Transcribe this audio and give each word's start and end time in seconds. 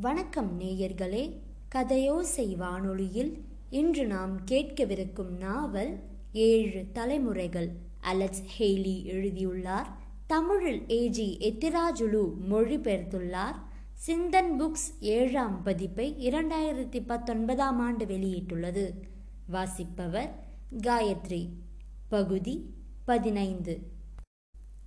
வணக்கம் 0.00 0.60
நேயர்களே 0.60 1.38
கதையோசை 1.74 2.56
வானொலியில் 2.56 3.44
இன்று 3.70 4.06
நாம் 4.06 4.44
கேட்கவிருக்கும் 4.44 5.38
நாவல் 5.38 5.98
ஏழு 6.32 6.84
தலைமுறைகள். 6.92 7.70
அலெக்ஸ் 8.00 8.42
ஹெய்லி 8.58 9.04
எழுதியுள்ளார். 9.04 9.96
தமிழில் 10.26 10.82
ஏஜி 10.88 11.38
எத்திராஜுலு 11.38 12.32
மொழிபெயர்த்துள்ளார். 12.50 13.54
சிந்தன் 14.06 14.58
புக்ஸ் 14.58 15.00
ஏழாம் 15.00 15.62
பதிப்பை 15.62 16.30
இரண்டாயிரத்தி 16.30 17.06
பத்தொன்பதாம் 17.06 17.80
ஆண்டு 17.80 18.04
வெளியிட்டுள்ளது. 18.04 18.90
வாசிப்பவர் 19.48 20.44
காயத்ரி. 20.76 21.48
பகுதி 22.08 22.74
பதினைந்து. 23.04 23.80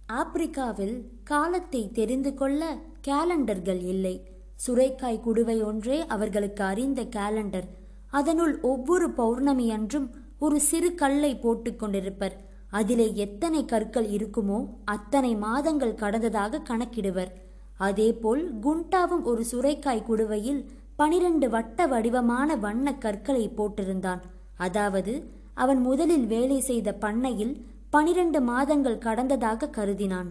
ஆப்பிரிக்காவில் 0.07 1.01
காலத்தை 1.23 1.91
தெரிந்து 1.91 2.33
கொள்ள 2.33 2.79
கேலண்டர்கள் 3.07 3.81
இல்லை. 3.81 4.37
சுரைக்காய் 4.65 5.23
குடுவை 5.25 5.57
ஒன்றே 5.63 5.97
அவர்களுக்கு 6.05 6.63
அறிந்த 6.63 7.01
கேலண்டர். 7.17 7.67
அதனுள் 8.09 8.53
ஒவ்வொரு 8.61 9.07
பௌர்ணமி 9.09 9.65
அன்றும் 9.71 10.07
ஒரு 10.39 10.57
சிறு 10.59 10.89
கல்லை 10.95 11.31
போட்டுக்கொண்டிருப்பர் 11.35 12.35
அதிலே 12.69 13.05
எத்தனை 13.15 13.61
கற்கள் 13.65 14.07
இருக்குமோ 14.17 14.57
அத்தனை 14.85 15.31
மாதங்கள் 15.35 15.99
கடந்ததாக 16.01 16.61
கணக்கிடுவர். 16.69 17.31
அதேபோல் 17.77 18.43
குண்டாவும் 18.61 19.23
ஒரு 19.23 19.43
சுரைக்காய் 19.51 20.07
குடுவையில் 20.07 20.61
பனிரெண்டு 20.95 21.47
வட்ட 21.49 21.87
வடிவமான 21.87 22.55
வண்ண 22.55 22.93
கற்களை 22.93 23.45
போட்டிருந்தான். 23.57 24.21
அதாவது 24.57 25.13
அவன் 25.53 25.81
முதலில் 25.81 26.25
வேலை 26.27 26.59
செய்த 26.59 26.89
பண்ணையில் 26.93 27.53
பனிரெண்டு 27.89 28.39
மாதங்கள் 28.41 29.03
கடந்ததாக 29.05 29.69
கருதினான். 29.77 30.29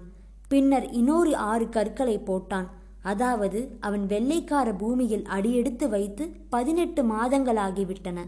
பின்னர் 0.48 0.87
இன்னொரு 0.90 1.32
ஆறு 1.37 1.68
கற்களை 1.68 2.16
போட்டான். 2.18 2.68
அதாவது 3.02 3.79
அவன் 3.80 4.07
வெள்ளைக்கார 4.07 4.69
பூமியில் 4.73 5.24
அடியெடுத்து 5.24 5.88
வைத்து 5.88 6.27
பதினெட்டு 6.49 7.02
மாதங்களாகிவிட்டன. 7.02 8.18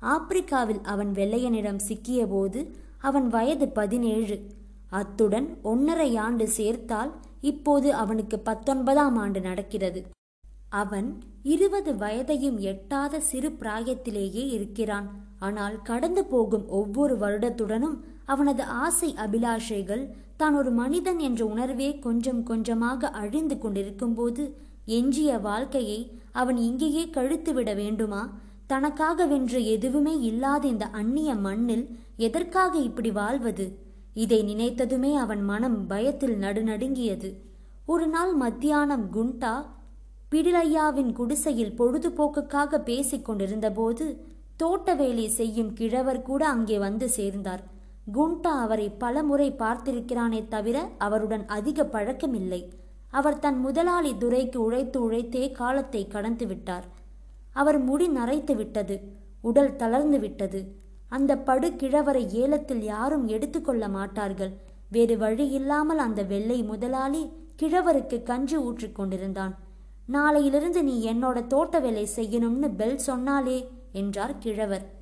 ஆப்பிரிக்காவில் 0.00 0.82
அவன் 0.82 1.10
வெள்ளையனிடம் 1.12 1.80
சிக்கியபோது 1.88 2.70
அவன் 2.98 3.28
வயது 3.28 3.68
பதினேழு. 3.68 4.38
அத்துடன் 4.88 5.58
ஒன்னரை 5.64 6.18
ஆண்டு 6.18 6.48
சேர்த்தால் 6.48 7.10
இப்போது 7.40 7.94
அவனுக்கு 7.94 8.38
பத்தொன்பதாம் 8.38 9.16
ஆண்டு 9.16 9.40
நடக்கிறது. 9.40 10.04
அவன் 10.68 11.22
இருபது 11.42 11.92
வயதையும் 11.92 12.58
எட்டாத 12.58 13.20
சிறு 13.20 13.48
பிராயத்திலேயே 13.48 14.44
இருக்கிறான். 14.48 15.08
ஆனால் 15.38 15.82
கடந்து 15.82 16.24
போகும் 16.24 16.68
ஒவ்வொரு 16.68 17.14
வருடத்துடனும் 17.16 17.96
அவனது 18.24 18.62
ஆசை 18.62 19.14
அபிலாஷைகள் 19.14 20.10
தான் 20.42 20.54
ஒரு 20.60 20.70
மனிதன் 20.80 21.20
என்ற 21.28 21.40
உணர்வே 21.44 21.88
கொஞ்சம் 21.98 22.42
கொஞ்சமாக 22.42 23.10
அழிந்து 23.22 23.56
கொண்டிருக்கும்போது 23.58 24.44
எஞ்சிய 24.98 25.30
வாழ்க்கையை 25.38 26.00
அவன் 26.32 26.58
இங்கேயே 26.68 27.04
கழுத்துவிட 27.16 27.70
வேண்டுமா? 27.74 28.22
தனக்காக 28.66 29.26
வென்று 29.26 29.60
எதுவுமே 29.66 30.14
இல்லாத 30.20 30.64
இந்த 30.66 30.86
அந்நிய 31.00 31.30
மண்ணில் 31.46 31.84
எதற்காக 32.26 32.74
இப்படி 32.88 33.10
வாழ்வது? 33.10 33.66
இதை 34.16 34.38
நினைத்ததுமே 34.42 35.12
அவன் 35.14 35.42
மனம் 35.44 35.78
பயத்தில் 35.86 36.36
நடுநடுங்கியது. 36.38 37.30
ஒரு 37.86 38.06
நாள் 38.06 38.32
மத்தியானம் 38.34 39.06
குண்டா 39.16 39.54
பிடிலையாவின் 40.32 41.12
குடிசையில் 41.12 41.76
பொழுதுபோக்குக்காக 41.78 42.78
பேசிக் 42.88 43.24
கொண்டிருந்தபோது 43.24 44.06
தோட்ட 44.56 44.94
வேலை 44.94 45.26
செய்யும் 45.38 45.72
கிழவர் 45.72 46.22
கூட 46.22 46.42
அங்கே 46.48 46.78
வந்து 46.78 47.06
சேர்ந்தார். 47.18 47.62
குண்டா 48.06 48.52
அவரை 48.64 48.90
பலமுறை 48.90 49.52
பார்த்திருக்கிறானே 49.52 50.48
தவிர 50.48 50.88
அவருடன் 50.98 51.46
அதிக 51.46 51.84
பழக்கமில்லை. 51.84 52.70
அவர் 53.10 53.38
தன் 53.38 53.58
முதலாளி 53.58 54.12
துரைக்கு 54.12 54.56
உழைத்து 54.56 55.10
உழைத்தே 55.10 55.50
காலத்தை 55.50 56.08
கடந்து 56.08 56.46
விட்டார். 56.46 56.84
அவர் 57.52 57.78
முடி 57.78 58.08
நரைத்து 58.08 58.54
விட்டது 58.56 58.96
உடல் 59.40 59.76
தளர்ந்து 59.76 60.20
விட்டது. 60.20 60.60
அந்த 61.08 61.38
படு 61.38 61.68
கிழவரை 61.70 62.28
ஏலத்தில் 62.32 62.82
யாரும் 62.82 63.26
எடுத்துக்கொள்ள 63.26 63.88
மாட்டார்கள். 63.88 64.52
வேறு 64.90 65.18
வழி 65.18 65.48
இல்லாமல் 65.48 65.98
அந்த 65.98 66.22
வெள்ளை 66.22 66.62
முதலாளி 66.62 67.32
கிழவருக்கு 67.62 68.22
கஞ்சி 68.22 68.56
ஊற்றிக் 68.56 68.94
கொண்டிருந்தான். 68.94 69.58
நாளையிலிருந்து 70.12 70.82
நீ 70.82 71.12
என்னோட 71.12 71.46
தோட்ட 71.46 71.78
வேலை 71.78 72.08
செய்யணும்னு 72.16 72.68
பெல் 72.74 72.98
சொன்னாலே 72.98 73.58
என்றார் 73.92 74.38
கிழவர். 74.38 74.98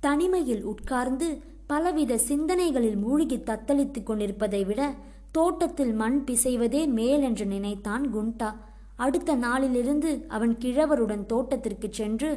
தனிமையில் 0.00 0.64
உட்கார்ந்து 0.64 1.42
பலவித 1.66 2.18
சிந்தனைகளில் 2.18 2.96
மூழ்கி 2.96 3.36
தத்தளித்துக் 3.36 4.02
கொண்டிருப்பதை 4.02 4.64
விட 4.64 4.94
தோட்டத்தில் 5.32 5.92
மண் 5.92 6.24
பிசைவதே 6.26 6.82
மேல் 6.88 7.22
என்று 7.22 7.46
நினைத்தான் 7.46 8.04
குண்டா. 8.14 8.50
அடுத்த 8.96 9.34
நாளிலிருந்து 9.34 10.24
அவன் 10.28 10.56
கிழவருடன் 10.58 11.26
தோட்டத்திற்கு 11.26 11.88
சென்று 11.90 12.30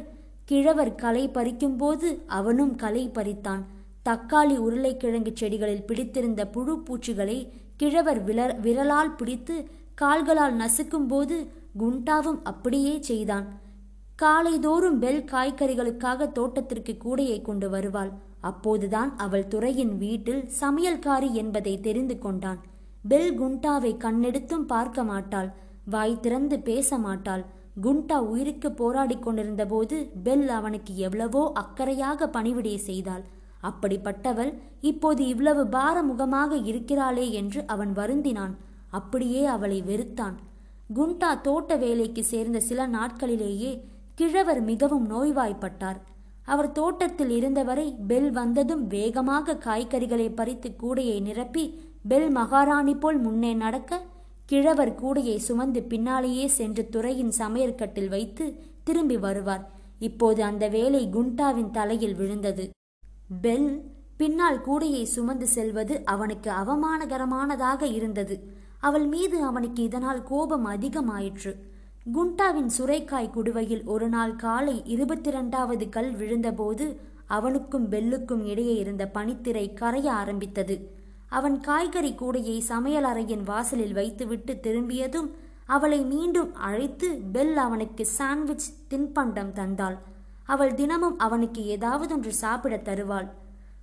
கிழவர் 0.44 0.94
களை 0.94 1.28
பறிக்கும்போது 1.28 2.08
அவனும் 2.26 2.74
களை 2.74 3.04
பறித்தான். 3.08 3.62
தக்காளி 4.08 4.56
உருளைக்கிழங்கு 4.56 5.32
செடிகளில் 5.40 5.86
பிடித்திருந்த 5.86 6.46
புழு 6.46 6.82
பூச்சிகளை 6.86 7.38
கிழவர் 7.76 8.24
வில 8.24 8.40
விரலால் 8.60 9.16
பிடித்து 9.16 9.56
கால்களால் 9.94 10.56
நசுக்கும்போது 10.56 11.36
குண்டாவும் 11.78 12.40
அப்படியே 12.42 13.02
செய்தான். 13.02 13.46
காலைதோறும் 14.22 14.98
பெல் 14.98 15.24
காய்கறிகளுக்காக 15.24 16.32
தோட்டத்திற்கு 16.32 16.96
கூடையை 17.04 17.42
கொண்டு 17.42 17.70
வருவாள். 17.70 18.12
அப்போதுதான் 18.40 19.10
அவள் 19.16 19.48
துறையின் 19.48 19.94
வீட்டில் 19.96 20.42
சமையல்காரி 20.60 21.30
என்பதை 21.32 21.74
தெரிந்து 21.80 22.18
கொண்டான். 22.18 22.60
பெல் 23.04 23.32
குண்டாவை 23.40 23.92
கண்ணெடுத்தும் 23.96 24.66
பார்க்க 24.66 25.02
மாட்டாள். 25.04 25.50
வாய் 25.84 26.20
திறந்து 26.20 26.56
பேச 26.60 26.98
மாட்டாள். 26.98 27.44
குண்டா 27.82 28.16
உயிருக்கு 28.30 28.68
போராடி 28.72 29.16
கொண்டிருந்த 29.18 29.64
போது 29.66 29.96
பெல் 30.22 30.48
அவனுக்கு 30.48 30.92
எவ்வளவோ 30.96 31.42
அக்கறையாக 31.62 32.26
பணிவிடை 32.26 32.76
செய்தாள். 32.76 33.24
அப்படிப்பட்டவள் 33.62 34.52
இப்போது 34.80 35.22
இவ்வளவு 35.26 35.62
பாரமுகமாக 35.64 36.52
இருக்கிறாளே 36.70 37.26
என்று 37.30 37.60
அவன் 37.66 37.92
வருந்தினான். 37.96 38.54
அப்படியே 38.90 39.42
அவளை 39.46 39.80
வெறுத்தான். 39.82 40.36
குண்டா 40.94 41.30
தோட்ட 41.40 41.76
வேலைக்கு 41.76 42.24
சேர்ந்த 42.24 42.60
சில 42.60 42.86
நாட்களிலேயே 42.88 43.72
கிழவர் 44.14 44.62
மிகவும் 44.62 45.06
நோய்வாய்ப்பட்டார். 45.10 46.00
அவர் 46.44 46.72
தோட்டத்தில் 46.72 47.30
இருந்தவரை 47.30 47.96
பெல் 48.06 48.30
வந்ததும் 48.30 48.86
வேகமாக 48.86 49.54
காய்கறிகளை 49.54 50.34
பறித்து 50.34 50.70
கூடையை 50.82 51.20
நிரப்பி 51.20 51.80
பெல் 52.08 52.30
மகாராணி 52.30 52.94
போல் 52.94 53.18
முன்னே 53.18 53.54
நடக்க 53.54 54.00
கிழவர் 54.46 54.94
கூடையை 54.94 55.36
சுமந்து 55.36 55.82
பின்னாலேயே 55.82 56.46
சென்று 56.46 56.88
துறையின் 56.88 57.32
சமையற்கட்டில் 57.38 58.08
வைத்து 58.08 58.62
திரும்பி 58.84 59.16
வருவார். 59.16 59.70
இப்போது 59.98 60.42
அந்த 60.42 60.68
வேலை 60.68 61.08
குண்டாவின் 61.12 61.70
தலையில் 61.70 62.14
விழுந்தது. 62.14 62.70
பெல் 63.40 63.92
பின்னால் 64.16 64.60
கூடையை 64.66 65.02
சுமந்து 65.02 65.46
செல்வது 65.46 66.04
அவனுக்கு 66.04 66.50
அவமானகரமானதாக 66.50 67.82
இருந்தது. 67.82 68.48
அவள் 68.80 69.06
மீது 69.06 69.42
அவனுக்கு 69.42 69.82
இதனால் 69.82 70.22
கோபம் 70.22 70.66
அதிகமாயிற்று. 70.66 71.52
குண்டாவின் 72.06 72.70
சுரைக்காய் 72.78 73.28
குடுவையில் 73.30 73.82
ஒரு 73.84 74.08
நாள் 74.08 74.36
காலை 74.36 74.82
இருபத்தி 74.84 75.30
ரெண்டாவது 75.30 75.88
கல் 75.88 76.12
விழுந்தபோது 76.16 76.96
அவனுக்கும் 77.26 77.90
பெல்லுக்கும் 77.90 78.44
இடையே 78.44 78.74
இருந்த 78.74 79.10
பனித்திரை 79.14 79.74
கரைய 79.74 80.12
ஆரம்பித்தது. 80.12 80.76
அவன் 81.28 81.60
காய்கறி 81.60 82.12
கூடையை 82.12 82.58
சமையல் 82.58 83.04
அறையின் 83.04 83.44
வாசலில் 83.44 83.92
வைத்துவிட்டு 83.92 84.60
திரும்பியதும் 84.60 85.28
அவளை 85.66 86.00
மீண்டும் 86.04 86.54
அழைத்து 86.54 87.10
பெல் 87.32 87.56
அவனுக்கு 87.56 88.06
சாண்ட்விச் 88.18 88.70
தின்பண்டம் 88.90 89.52
தந்தாள். 89.52 89.98
அவள் 90.44 90.74
தினமும் 90.74 91.18
அவனுக்கு 91.18 91.62
ஏதாவதொன்று 91.76 92.32
சாப்பிட 92.42 92.76
தருவாள். 92.76 93.28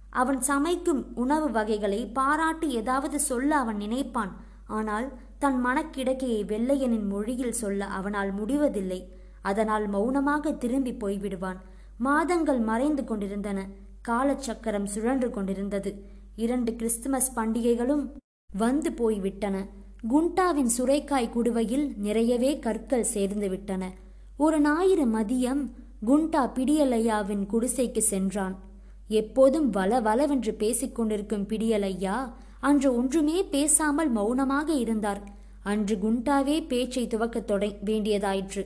அவன் 0.10 0.42
சமைக்கும் 0.42 1.06
உணவு 1.16 1.52
வகைகளை 1.52 2.06
பாராட்டி 2.06 2.70
ஏதாவது 2.70 3.20
சொல்ல 3.20 3.58
அவன் 3.58 3.78
நினைப்பான். 3.78 4.36
ஆனால் 4.68 5.08
தன் 5.40 5.66
மனக்கிடக்கையை 5.66 6.46
வெள்ளையனின் 6.46 7.08
மொழியில் 7.08 7.52
சொல்ல 7.52 7.86
அவனால் 7.86 8.32
முடிவதில்லை. 8.32 9.12
அதனால் 9.42 9.88
மௌனமாக 9.88 10.52
திரும்பி 10.52 10.92
போய்விடுவான். 10.92 11.60
மாதங்கள் 11.98 12.60
மறைந்து 12.60 13.04
கொண்டிருந்தன. 13.04 13.68
காலச்சக்கரம் 14.08 14.84
சுழன்று 14.84 15.30
கொண்டிருந்தது. 15.30 16.06
இரண்டு 16.36 16.76
கிறிஸ்துமஸ் 16.76 17.40
பண்டிகைகளும் 17.40 18.12
வந்து 18.58 18.94
போய்விட்டன. 18.94 19.66
குண்டாவின் 20.10 20.70
சுரைக்காய் 20.78 21.30
குடுவையில் 21.30 21.96
நிறையவே 21.98 22.60
கற்கள் 22.60 23.04
சேர்ந்து 23.04 23.50
விட்டன. 23.50 23.92
ஒரு 24.38 24.62
ஞாயிறு 24.62 25.06
மதியம் 25.06 25.72
குண்டா 26.06 26.52
பிடியலையாவின் 26.56 27.46
குடிசைக்கு 27.46 27.98
சென்றான். 27.98 28.60
எப்போதும் 29.08 29.70
வள 29.70 30.00
வளவென்று 30.00 30.54
பேசிக் 30.54 30.96
கொண்டிருக்கும் 30.96 31.48
பிடியலையா 31.48 32.34
அன்று 32.60 32.98
ஒன்றுமே 32.98 33.44
பேசாமல் 33.44 34.10
மௌனமாக 34.10 34.74
இருந்தார். 34.74 35.22
அன்று 35.64 35.96
குண்டாவே 35.96 36.68
பேச்சை 36.68 37.08
துவக்கத் 37.08 37.46
தொட 37.46 37.66
வேண்டியதாயிற்று. 37.66 38.66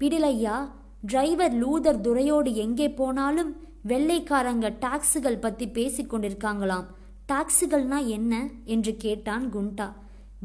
பிடிலையா 0.00 0.70
டிரைவர் 1.00 1.52
லூதர் 1.52 2.00
துரையோடு 2.00 2.54
எங்கே 2.54 2.90
போனாலும் 2.90 3.56
வெள்ளைக்காரங்க 3.88 4.72
டாக்ஸுகள் 4.80 5.40
பத்தி 5.40 5.66
பேசிக்கொண்டிருக்காங்களாம் 5.66 6.84
டாக்ஸுகள்னா 7.32 8.06
என்ன? 8.06 8.48
என்று 8.64 8.96
கேட்டான் 8.96 9.54
குண்டா. 9.54 9.92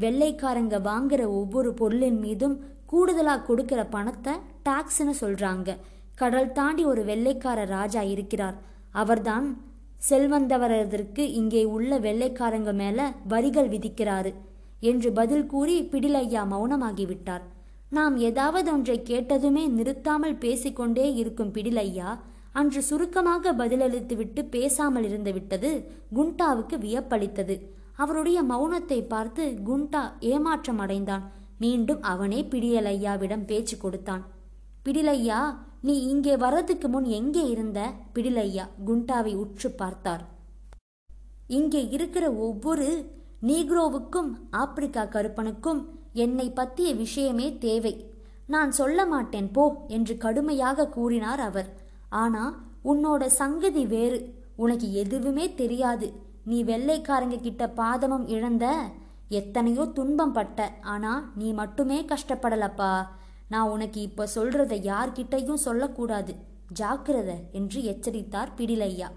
வெள்ளைக்காரங்க 0.00 0.78
வாங்குற 0.78 1.26
ஒவ்வொரு 1.26 1.74
பொருளின் 1.74 2.18
மீதும் 2.18 2.64
கூடுதலாக 2.86 3.42
கொடுக்கிற 3.42 3.84
பணத்தை 3.84 4.32
டாக்ஸ்னு 4.68 5.12
சொல்றாங்க. 5.20 5.76
கடல் 6.14 6.52
தாண்டி 6.52 6.84
ஒரு 6.84 7.04
வெள்ளைக்கார 7.04 7.64
ராஜா 7.64 8.02
இருக்கிறார். 8.02 8.54
அவர்தான் 8.90 9.60
செல்வந்தவரதற்கு 10.00 11.22
இங்கே 11.40 11.62
உள்ள 11.76 11.98
வெள்ளைக்காரங்க 11.98 12.72
மேல 12.72 12.98
வரிகள் 13.28 13.68
விதிக்கிறாரு 13.68 14.32
என்று 14.80 15.08
பதில் 15.12 15.46
கூறி 15.46 15.76
பிடிலையா 15.92 16.42
மௌனமாகிவிட்டார். 16.52 17.44
நாம் 17.90 18.16
ஏதாவது 18.28 18.68
ஒன்றை 18.72 18.96
கேட்டதுமே 19.10 19.64
நிறுத்தாமல் 19.76 20.36
பேசிக்கொண்டே 20.36 21.06
இருக்கும் 21.14 21.54
பிடிலையா 21.54 22.10
அன்று 22.52 22.80
சுருக்கமாக 22.82 23.52
பதிலளித்துவிட்டு 23.52 24.42
பேசாமல் 24.50 25.04
இருந்து 25.04 25.32
விட்டது 25.32 25.70
குண்டாவுக்கு 26.16 26.76
வியப்பளித்தது. 26.84 27.56
அவருடைய 27.94 28.38
மௌனத்தை 28.42 29.00
பார்த்து 29.06 29.44
குண்டா 29.68 30.02
ஏமாற்றம் 30.32 30.78
அடைந்தான் 30.78 31.24
மீண்டும் 31.58 32.02
அவனே 32.02 32.40
பிடியலையாவிடம் 32.50 33.44
பேச்சு 33.44 33.76
கொடுத்தான். 33.76 34.24
பிடிலையா 34.84 35.40
நீ 35.80 36.02
இங்கே 36.02 36.36
வர்றதுக்கு 36.36 36.88
முன் 36.88 37.04
எங்கே 37.04 37.48
இருந்த? 37.48 37.92
பிடிலையா 38.14 38.64
குண்டாவை 38.86 39.34
உற்று 39.34 39.70
பார்த்தார். 39.70 40.24
இங்கே 41.46 41.88
இருக்கிற 41.88 42.32
ஒவ்வொரு 42.32 43.10
நீக்ரோவுக்கும் 43.42 44.30
ஆப்பிரிக்கா 44.50 45.04
கருப்பனுக்கும் 45.04 45.88
என்னை 46.12 46.50
பற்றிய 46.50 46.94
விஷயமே 46.94 47.58
தேவை. 47.58 48.10
நான் 48.46 48.70
சொல்ல 48.70 49.06
மாட்டேன் 49.06 49.52
போ 49.52 49.84
என்று 49.88 50.16
கடுமையாக 50.16 50.88
கூறினார் 50.88 51.40
அவர். 51.40 51.68
ஆனா 52.08 52.44
உன்னோட 52.84 53.26
சங்கதி 53.26 53.86
வேறு. 53.86 54.34
உனக்கு 54.56 54.92
எதுவுமே 54.92 55.54
தெரியாது. 55.54 56.12
நீ 56.44 56.64
வெள்ளைக்காரங்க 56.64 57.40
கிட்ட 57.40 57.66
பாதமும் 57.68 58.28
இழந்த 58.28 58.76
எத்தனையோ 59.28 59.84
துன்பம் 59.84 60.32
பட்ட 60.32 60.72
ஆனா 60.80 61.32
நீ 61.34 61.52
மட்டுமே 61.52 62.04
கஷ்டப்படலப்பா. 62.04 63.06
நான் 63.48 63.68
உனக்கு 63.68 64.00
இப்ப 64.00 64.28
சொல்றத 64.34 64.74
யார்கிட்டையும் 64.90 65.64
சொல்லக்கூடாது. 65.66 66.34
ஜாக்கிரத 66.80 67.30
என்று 67.52 67.84
எச்சரித்தார் 67.84 68.52
பிடிலையா. 68.56 69.08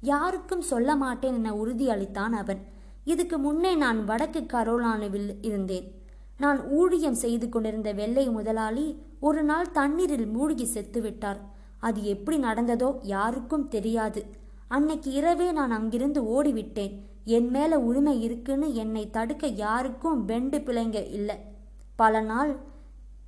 யாருக்கும் 0.00 0.60
சொல்ல 0.60 0.96
மாட்டேன் 0.96 1.34
என 1.34 1.52
உறுதியளித்தான் 1.52 2.34
அவன். 2.42 2.62
இதுக்கு 3.04 3.38
முன்னே 3.38 3.74
நான் 3.74 4.04
வடக்கு 4.04 4.40
கரோலானுவில் 4.40 5.30
இருந்தேன். 5.40 5.86
நான் 6.38 6.68
ஊழியம் 6.68 7.14
செய்து 7.14 7.48
கொண்டிருந்த 7.48 7.92
வெள்ளை 7.92 8.28
முதலாளி 8.28 9.02
ஒரு 9.20 9.42
நாள் 9.42 9.70
தண்ணீரில் 9.70 10.26
மூழ்கி 10.26 10.64
செத்துவிட்டார் 10.64 11.40
அது 11.78 12.04
எப்படி 12.04 12.36
நடந்ததோ 12.42 12.98
யாருக்கும் 13.02 13.68
தெரியாது. 13.68 14.26
அன்னைக்கு 14.68 15.10
இரவே 15.12 15.52
நான் 15.52 15.70
அங்கிருந்து 15.70 16.20
ஓடிவிட்டேன். 16.22 16.92
என் 17.24 17.50
மேல 17.50 17.78
உரிமை 17.78 18.22
இருக்குன்னு 18.22 18.74
என்னை 18.74 19.10
தடுக்க 19.10 19.46
யாருக்கும் 19.46 20.24
பெண்டு 20.24 20.58
பிள்ளைங்க 20.58 21.10
இல்லை. 21.10 21.36
பல 21.96 22.20
நாள் 22.20 22.70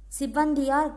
சிவந்தியார் 0.09 0.93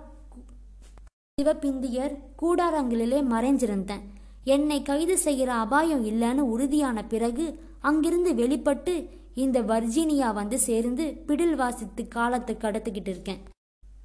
சிவபிந்தியர் 1.38 2.13
கூடாரங்களிலே 2.42 3.19
மறைஞ்சிருந்தேன். 3.33 4.04
என்னை 4.44 4.81
கைது 4.81 5.18
செய்கிற 5.18 5.54
அபாயம் 5.54 6.06
இல்லைன்னு 6.06 6.44
உறுதியான 6.54 7.04
பிறகு 7.04 7.45
அங்கிருந்து 7.80 8.36
வெளிப்பட்டு 8.36 9.09
இந்த 9.36 9.62
வர்ஜீனியா 9.62 10.33
வந்து 10.33 10.59
சேர்ந்து 10.59 11.06
பிடில் 11.27 11.56
வாசித்து 11.56 12.07
காலத்தை 12.07 12.56
கடத்திக்கிட்டு 12.56 13.07
இருக்கேன். 13.07 13.42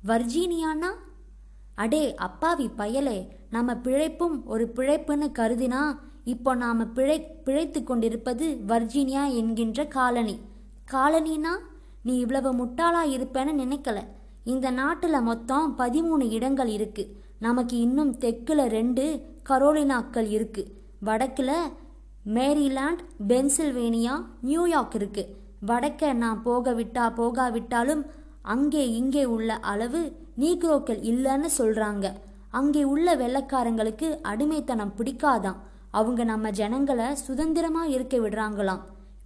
வர்ஜீனியானா? 0.06 0.90
அடே 1.74 2.14
அப்பாவி 2.14 2.70
பயலே 2.78 3.28
நம்ம 3.50 3.74
பிழைப்பும் 3.74 4.44
ஒரு 4.44 4.72
பிழைப்புன்னு 4.76 5.28
கருதினா 5.38 5.82
இப்போ 6.24 6.54
நாம் 6.54 6.92
பிழை 6.92 7.18
பிழைத்து 7.44 7.82
கொண்டிருப்பது 7.84 8.60
வர்ஜீனியா 8.68 9.34
என்கின்ற 9.34 9.86
காலனி. 9.86 10.38
காலனினா 10.92 11.54
நீ 12.02 12.18
இவ்வளவு 12.18 12.50
முட்டாளா 12.54 13.02
இருப்பேன்னு 13.16 13.52
நினைக்கல. 13.62 13.98
இந்த 14.44 14.70
நாட்டில் 14.70 15.20
மொத்தம் 15.20 15.74
பதிமூணு 15.78 16.30
இடங்கள் 16.30 16.66
இருக்கு. 16.66 17.16
நமக்கு 17.38 17.76
இன்னும் 17.76 18.14
தெற்குல 18.14 18.66
ரெண்டு 18.68 19.04
கரோலினாக்கள் 19.48 20.28
இருக்கு. 20.30 20.64
வடக்கில் 21.00 21.54
மேரிலாண்ட் 22.34 23.02
பென்சில்வேனியா 23.28 24.24
நியூயார்க் 24.40 24.94
இருக்கு. 24.94 25.36
வடக்க 25.66 26.12
நான் 26.12 26.42
போக 26.42 26.72
விட்டா 26.72 27.04
போகாவிட்டாலும் 27.18 28.06
அங்கே 28.42 28.90
இங்கே 28.90 29.24
உள்ள 29.24 29.54
அளவு 29.54 30.16
நீக்ரோக்கள் 30.38 31.00
இல்லைன்னு 31.02 31.48
சொல்றாங்க. 31.58 32.12
அங்கே 32.50 32.84
உள்ள 32.84 33.16
வெள்ளக்காரங்களுக்கு 33.16 34.20
அடிமைத்தனம் 34.22 34.92
பிடிக்காதாம். 34.98 35.60
அவங்க 35.90 36.24
நம்ம 36.24 36.50
ஜனங்களை 36.50 37.14
சுதந்திரமா 37.14 37.84
இருக்க 37.84 38.18
விடுறாங்களாம். 38.18 38.80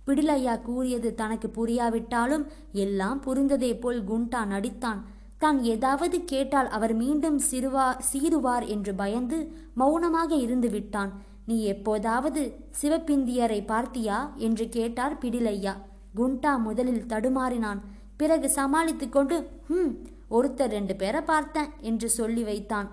பிடிலையா 0.07 0.63
கூறியது 0.63 1.15
தனக்கு 1.15 1.49
புரியாவிட்டாலும் 1.49 2.45
எல்லாம் 2.73 3.21
புரிந்ததே 3.27 3.81
போல் 3.81 4.01
குண்டா 4.05 4.47
நடித்தான். 4.47 5.01
தான் 5.39 5.59
ஏதாவது 5.63 6.25
கேட்டால் 6.25 6.69
அவர் 6.69 6.95
மீண்டும் 6.95 7.39
சிறுவா 7.51 7.87
சீருவார் 8.11 8.67
என்று 8.67 8.95
பயந்து 8.95 9.39
மௌனமாக 9.75 10.35
இருந்து 10.35 10.69
விட்டான். 10.71 11.13
நீ 11.47 11.57
எப்போதாவது 11.65 12.43
சிவப்பிந்தியரை 12.83 13.59
பார்த்தியா? 13.67 14.19
என்று 14.37 14.69
கேட்டார் 14.69 15.19
பிடிலையா. 15.23 15.75
குண்டா 16.17 16.53
முதலில் 16.59 17.07
தடுமாறினான். 17.07 17.81
பிறகு 18.17 18.49
சமாளித்து 18.51 19.09
கொண்டு 19.09 19.37
ஹம் 19.69 19.93
ஒருத்தர் 20.31 20.69
ரெண்டு 20.69 20.97
பேரை 20.97 21.21
பார்த்தேன் 21.21 21.71
என்று 21.81 22.09
சொல்லி 22.11 22.43
வைத்தான். 22.43 22.89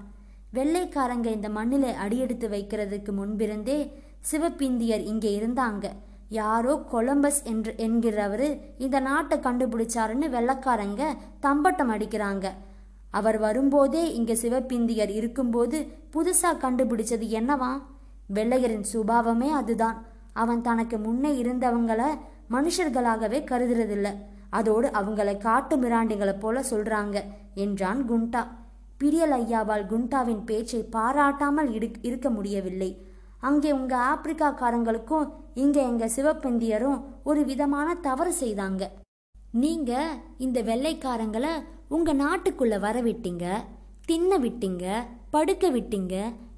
வெள்ளைக்காரங்க 0.54 1.28
இந்த 1.32 1.50
மண்ணில 1.50 1.94
அடியெடுத்து 2.06 2.48
வைக்கிறதுக்கு 2.48 3.12
முன்பிருந்தே 3.12 3.78
சிவப்பிந்தியர் 4.32 5.06
இங்கே 5.06 5.40
இருந்தாங்க. 5.40 5.86
யாரோ 6.34 6.74
கொலம்பஸ் 6.92 7.40
என்று 7.44 7.72
என்கிறவர் 7.78 8.48
இந்த 8.78 8.98
நாட்டை 9.00 9.38
கண்டுபிடிச்சாருன்னு 9.38 10.28
வெள்ளக்காரங்க 10.36 11.02
தம்பட்டம் 11.40 11.92
அடிக்கிறாங்க. 11.92 12.46
அவர் 13.20 13.38
வரும்போதே 13.38 14.04
இங்க 14.14 14.34
சிவப்பிந்தியர் 14.34 15.12
இருக்கும்போது 15.20 15.80
புதுசா 16.14 16.52
கண்டுபிடிச்சது 16.62 17.28
என்னவா? 17.40 17.72
வெள்ளையரின் 18.34 18.88
சுபாவமே 18.94 19.50
அதுதான். 19.60 19.98
அவன் 20.34 20.62
தனக்கு 20.62 20.98
முன்னே 20.98 21.32
இருந்தவங்கள 21.44 22.02
மனுஷர்களாகவே 22.50 23.40
கருதுறதில்ல. 23.52 24.08
அதோடு 24.50 24.88
அவங்களை 25.00 25.36
காட்டு 25.38 25.76
மிராண்டிகளை 25.78 26.36
போல 26.40 26.64
சொல்றாங்க 26.72 27.18
என்றான் 27.56 28.02
குண்டா. 28.10 28.42
பிரியல் 29.02 29.34
ஐயாவால் 29.38 29.86
குண்டாவின் 29.86 30.44
பேச்சை 30.46 30.82
பாராட்டாமல் 30.96 31.70
இருக்க 32.02 32.28
முடியவில்லை. 32.30 32.92
அங்கே 33.40 33.72
உங்க 33.72 33.94
ஆப்பிரிக்காக்காரங்களுக்கும் 34.12 35.30
இங்க 35.54 35.82
எங்க 35.82 36.06
சிவப்பந்தியரும் 36.16 37.02
ஒரு 37.24 37.46
விதமான 37.46 37.96
தவறு 37.96 38.34
செய்தாங்க. 38.42 38.84
நீங்க 39.52 39.92
இந்த 40.38 40.62
வெள்ளைக்காரங்களை 40.62 41.52
உங்க 41.90 42.14
நாட்டுக்குள்ள 42.14 42.80
வர 42.80 43.02
விட்டீங்க 43.02 43.46
தின்ன 44.06 44.38
விட்டீங்க 44.38 44.86
படுக்க 45.30 45.70
விட்டீங்க 45.70 46.16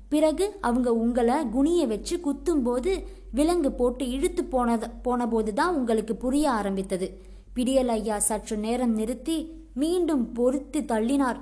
பிறகு 0.09 0.57
அவங்க 0.61 0.93
உங்களை 0.93 1.45
குனிய 1.49 1.87
வச்சு 1.87 2.17
குத்தும்போது 2.17 3.03
விலங்கு 3.31 3.71
போட்டு 3.71 4.09
இழுத்து 4.09 4.43
போனது 4.43 4.89
போனபோது 4.89 5.53
தான் 5.53 5.75
உங்களுக்கு 5.75 6.15
புரிய 6.15 6.51
ஆரம்பித்தது. 6.51 7.07
பிடியல் 7.53 7.87
ஐயா 7.87 8.19
சற்று 8.19 8.57
நேரம் 8.57 8.93
நிறுத்தி 8.93 9.37
மீண்டும் 9.73 10.31
பொறுத்து 10.31 10.79
தள்ளினார். 10.81 11.39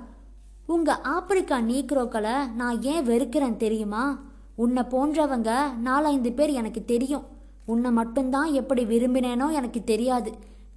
உங்க 0.66 0.96
ஆப்பிரிக்கா 1.00 1.58
நீக்ரோக்களை 1.60 2.52
நான் 2.54 2.82
ஏன் 2.82 3.04
வெறுக்கிறேன் 3.04 3.56
தெரியுமா? 3.56 4.18
உன்னை 4.56 4.82
போன்றவங்க 4.82 5.50
நாலஞ்சு 5.84 6.34
பேர் 6.34 6.50
எனக்கு 6.50 6.84
தெரியும். 6.84 7.24
உன்னை 7.66 7.90
மட்டும்தான் 7.90 8.50
எப்படி 8.52 8.82
விரும்பினேனோ 8.84 9.46
எனக்கு 9.58 9.80
தெரியாது. 9.84 10.30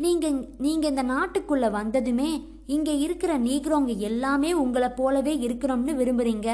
நீங்கள் 0.03 0.39
நீங்கள் 0.65 0.89
இந்த 0.89 1.03
நாட்டுக்குள்ளே 1.03 1.69
வந்ததுமே 1.77 2.29
இங்கே 2.75 2.93
இருக்கிற 2.99 3.31
நீக்ரோங்க 3.37 3.91
எல்லாமே 4.09 4.49
உங்களை 4.63 4.89
போலவே 4.89 5.33
இருக்கணும்னு 5.37 5.93
விரும்புகிறீங்க 6.01 6.49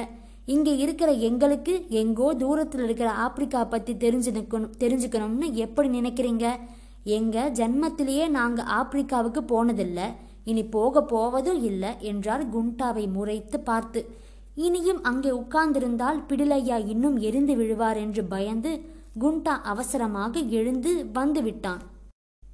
இங்கே 0.46 0.74
இருக்கிற 0.78 1.10
எங்களுக்கு 1.28 1.74
எங்கோ 2.02 2.28
தூரத்தில் 2.34 2.84
இருக்கிற 2.84 3.10
ஆப்பிரிக்கா 3.26 3.62
பற்றி 3.66 3.94
தெரிஞ்சுக்கணும் 3.96 4.74
தெரிஞ்சுக்கணும்னு 4.78 5.48
எப்படி 5.66 5.90
நினைக்கிறீங்க? 6.00 6.46
எங்கள் 7.18 7.52
ஜன்மத்திலேயே 7.52 8.26
நாங்கள் 8.38 8.70
ஆப்பிரிக்காவுக்கு 8.80 9.42
போனதில்லை. 9.54 10.08
இனி 10.46 10.64
போக 10.76 11.04
போவதும் 11.04 11.62
இல்லை 11.64 11.92
என்றார் 12.12 12.44
குண்டாவை 12.50 13.06
முறைத்து 13.12 13.60
பார்த்து. 13.60 14.02
இனியும் 14.56 15.02
அங்கே 15.04 15.32
உட்கார்ந்திருந்தால் 15.32 16.20
பிடிலையா 16.30 16.78
இன்னும் 16.88 17.18
எரிந்து 17.18 17.56
விழுவார் 17.56 17.98
என்று 17.98 18.24
பயந்து 18.24 18.72
குண்டா 19.22 19.54
அவசரமாக 19.62 20.40
எழுந்து 20.60 20.92
வந்துவிட்டான். 21.14 21.82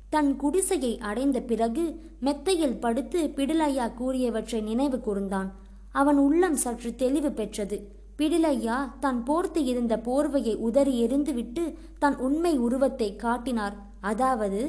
தன் 0.09 0.31
குடிசையை 0.35 0.97
அடைந்த 1.09 1.37
பிறகு 1.41 1.83
மெத்தையில் 2.19 2.79
படுத்து 2.79 3.19
பிடிலையா 3.37 3.85
கூறியவற்றை 3.99 4.59
நினைவு 4.63 4.97
கூர்ந்தான். 4.97 5.49
அவன் 5.91 6.17
உள்ளம் 6.17 6.55
சற்று 6.55 6.95
தெளிவு 6.95 7.31
பெற்றது. 7.31 7.77
பிடிலையா 8.17 8.77
தான் 8.99 9.23
போர்த்து 9.23 9.63
இருந்த 9.63 9.93
போர்வையை 10.07 10.55
உதறி 10.67 10.93
எறிந்துவிட்டு 11.05 11.63
தன் 11.99 12.17
உண்மை 12.17 12.57
உருவத்தை 12.57 13.15
காட்டினார். 13.15 13.75
அதாவது 14.01 14.61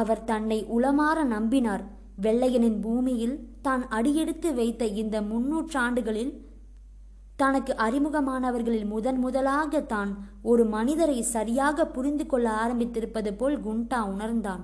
அவர் 0.00 0.24
தன்னை 0.24 0.58
உளமாற 0.76 1.18
நம்பினார். 1.34 1.84
வெள்ளையனின் 2.20 2.80
பூமியில் 2.80 3.36
தான் 3.62 3.82
அடியெடுத்து 3.88 4.48
வைத்த 4.54 4.86
இந்த 5.02 5.16
முன்னூற்றாண்டுகளில் 5.22 6.32
தனக்கு 7.38 7.72
அறிமுகமானவர்களில் 7.76 8.86
முதன் 8.86 9.18
முதலாக 9.18 9.80
தான் 9.80 10.10
ஒரு 10.42 10.64
மனிதரை 10.66 11.18
சரியாக 11.22 11.86
புரிந்து 11.86 12.24
கொள்ள 12.26 12.46
ஆரம்பித்திருப்பது 12.62 13.30
போல் 13.36 13.56
குண்டா 13.60 14.00
உணர்ந்தான். 14.12 14.62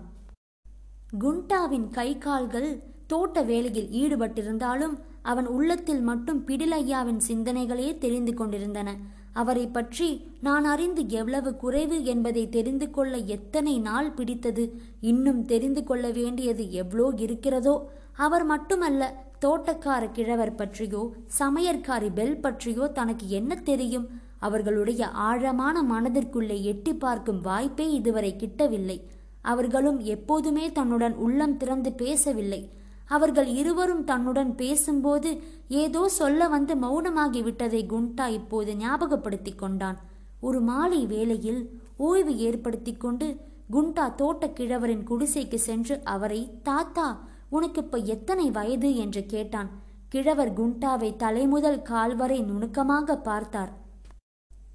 குண்டாவின் 1.18 1.88
கை 1.90 2.10
கால்கள் 2.18 2.70
தோட்ட 3.06 3.42
வேலையில் 3.42 3.90
ஈடுபட்டிருந்தாலும் 3.92 4.94
அவன் 5.22 5.46
உள்ளத்தில் 5.46 6.00
மட்டும் 6.00 6.40
பிடிலையாவின் 6.46 7.20
சிந்தனைகளே 7.28 7.88
தெரிந்து 7.98 8.32
கொண்டிருந்தன. 8.34 8.88
அவரை 9.32 9.66
பற்றி 9.68 10.08
நான் 10.40 10.64
அறிந்து 10.64 11.02
எவ்வளவு 11.10 11.50
குறைவு 11.56 11.96
என்பதை 12.04 12.42
தெரிந்து 12.48 12.86
கொள்ள 12.90 13.14
எத்தனை 13.36 13.74
நாள் 13.80 14.10
பிடித்தது 14.12 14.64
இன்னும் 15.10 15.42
தெரிந்து 15.44 15.82
கொள்ள 15.84 16.08
வேண்டியது 16.10 16.64
எவ்வளோ 16.72 17.06
இருக்கிறதோ 17.18 17.74
அவர் 18.16 18.44
மட்டுமல்ல 18.44 19.02
தோட்டக்கார 19.40 20.12
கிழவர் 20.12 20.54
பற்றியோ 20.54 21.02
சமையற்காரி 21.38 22.10
பெல் 22.14 22.40
பற்றியோ 22.40 22.86
தனக்கு 22.88 23.28
என்ன 23.28 23.54
தெரியும்? 23.54 24.06
அவர்களுடைய 24.38 25.08
ஆழமான 25.08 25.82
மனதிற்குள்ளே 25.82 26.60
எட்டி 26.62 26.94
பார்க்கும் 26.94 27.40
வாய்ப்பே 27.40 27.92
இதுவரை 27.92 28.36
கிட்டவில்லை. 28.38 29.00
அவர்களும் 29.40 30.00
எப்போதுமே 30.00 30.72
தன்னுடன் 30.72 31.14
உள்ளம் 31.14 31.56
திறந்து 31.56 31.92
பேசவில்லை. 31.92 32.70
அவர்கள் 33.06 33.46
இருவரும் 33.46 34.04
தன்னுடன் 34.04 34.54
பேசும்போது 34.54 35.42
ஏதோ 35.68 36.08
சொல்ல 36.08 36.48
வந்து 36.48 36.74
மௌனமாகி 36.74 37.42
விட்டதை 37.42 37.86
குண்டா 37.88 38.26
இப்போது 38.28 38.76
ஞாபகப்படுத்தி 38.76 39.54
கொண்டான். 39.54 39.98
ஒரு 40.40 40.60
மாலை 40.60 41.06
வேளையில் 41.06 41.80
ஓய்வு 41.96 42.32
ஏற்படுத்தி 42.38 42.92
கொண்டு 42.92 43.26
குண்டா 43.72 44.06
தோட்டக்கிழவரின் 44.14 45.04
குடிசைக்கு 45.10 45.54
சென்று 45.54 46.00
அவரை 46.04 46.40
தாத்தா 46.62 47.06
உனக்கு 47.56 47.80
இப்ப 47.82 47.98
எத்தனை 48.14 48.46
வயது? 48.50 48.90
என்று 48.96 49.22
கேட்டான். 49.26 49.70
கிழவர் 50.08 50.52
குண்டாவை 50.58 51.10
தலைமுதல் 51.16 51.80
கால்வரை 51.90 52.38
நுணுக்கமாக 52.44 53.16
பார்த்தார். 53.28 53.72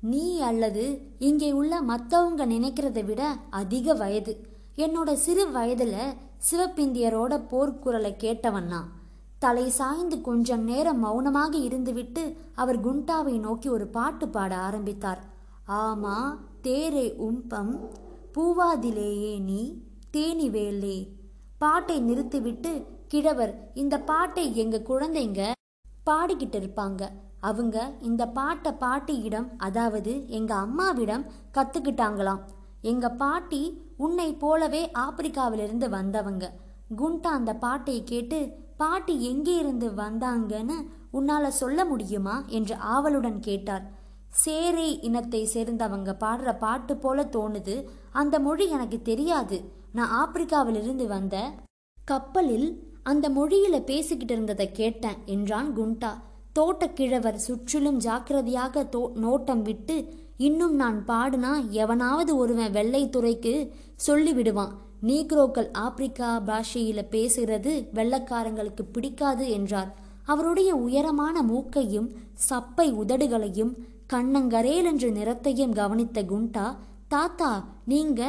நீ 0.02 0.26
அல்லது 0.40 0.84
இங்கே 1.20 1.50
உள்ள 1.52 1.74
மற்றவங்க 1.82 2.44
நினைக்கிறதை 2.54 3.04
விட 3.06 3.24
அதிக 3.62 3.94
வயது. 3.94 4.34
என்னோட 4.76 5.14
சிறு 5.26 5.46
வயதுல 5.48 5.96
சிவப்பிந்தியரோட 6.48 7.34
போர்க்குரலை 7.52 8.14
கேட்டவன்னா 8.24 8.80
தலை 9.40 9.66
சாய்ந்து 9.70 10.18
கொஞ்சம் 10.22 10.64
நேரம் 10.64 11.00
மௌனமாக 11.00 11.54
இருந்துவிட்டு 11.58 12.24
அவர் 12.56 12.80
குண்டாவை 12.86 13.36
நோக்கி 13.40 13.68
ஒரு 13.70 13.86
பாட்டு 13.88 14.26
பாட 14.28 14.52
ஆரம்பித்தார். 14.68 15.22
ஆமா 15.84 16.16
தேரே 16.64 17.06
உம்பம் 17.28 17.72
பூவாதிலேயே 18.34 19.34
நீ 19.50 19.62
தேனிவேலே 20.14 20.98
பாட்டை 21.60 22.02
நிறுத்திவிட்டு 22.02 22.72
கிழவர் 23.08 23.72
இந்த 23.74 23.96
பாட்டை 24.00 24.56
எங்க 24.56 24.78
குழந்தைங்க 24.78 25.42
பாடிக்கிட்டு 26.06 26.58
இருப்பாங்க. 26.60 27.02
அவங்க 27.40 27.92
இந்த 28.02 28.28
பாட்டை 28.28 28.72
பாட்டியிடம் 28.72 29.48
அதாவது 29.58 30.28
எங்க 30.28 30.56
அம்மாவிடம் 30.56 31.26
கத்துக்கிட்டாங்களாம். 31.54 32.40
எங்க 32.82 33.10
பாட்டி 33.10 33.62
உன்னை 33.98 34.34
போலவே 34.34 34.92
ஆப்பிரிக்காவிலிருந்து 35.00 35.90
வந்தவங்க. 35.90 36.52
குண்டா 36.98 37.32
அந்த 37.40 37.54
பாட்டை 37.56 38.04
கேட்டு 38.04 38.40
பாட்டி 38.78 39.24
எங்கே 39.24 39.56
இருந்து 39.56 39.90
வந்தாங்கன்னு 39.90 40.78
உன்னால 41.14 41.48
சொல்ல 41.48 41.86
முடியுமா? 41.86 42.44
என்று 42.48 42.76
ஆவலுடன் 42.76 43.40
கேட்டார். 43.40 43.84
சேரே 44.46 44.88
இனத்தை 45.02 45.50
சேர்ந்தவங்க 45.54 46.14
பாடுற 46.20 46.58
பாட்டு 46.58 46.98
போல 46.98 47.24
தோணுது. 47.24 47.86
அந்த 48.12 48.40
மொழி 48.40 48.68
எனக்கு 48.70 49.02
தெரியாது. 49.02 49.78
நான் 49.94 50.14
ஆப்பிரிக்காவிலிருந்து 50.22 51.06
வந்த 51.06 51.36
கப்பலில் 52.06 52.70
அந்த 53.04 53.30
மொழியில 53.30 53.82
பேசிக்கிட்டு 53.82 54.34
இருந்ததை 54.34 54.72
கேட்டேன் 54.72 55.20
என்றான் 55.26 55.78
குண்டா. 55.78 56.12
தோட்டக்கிழவர் 56.60 57.34
சுற்றிலும் 57.34 57.98
ஜாக்கிரதையாக 57.98 58.84
தோ 58.84 59.02
நோட்டம் 59.14 59.62
விட்டு 59.62 59.96
இன்னும் 60.38 60.76
நான் 60.76 61.04
பாடுனா 61.08 61.70
எவனாவது 61.70 62.36
ஒருவன் 62.36 62.72
வெள்ளைத்துறைக்கு 62.72 63.54
சொல்லிவிடுவான். 64.08 64.74
நீக்ரோக்கள் 65.04 65.70
ஆப்பிரிக்கா 65.74 66.30
பாஷையில 66.42 67.02
பேசுகிறது 67.12 67.74
வெள்ளக்காரங்களுக்கு 67.94 68.84
பிடிக்காது 68.92 69.50
என்றார். 69.50 69.92
அவருடைய 70.24 70.76
உயரமான 70.76 71.42
மூக்கையும் 71.42 72.10
சப்பை 72.50 72.88
உதடுகளையும் 72.94 73.74
கண்ணங்கரேல் 74.14 74.84
என்ற 74.84 75.08
நிறத்தையும் 75.10 75.74
கவனித்த 75.74 76.24
குண்டா 76.24 76.76
தாத்தா 77.08 77.52
நீங்க 77.86 78.22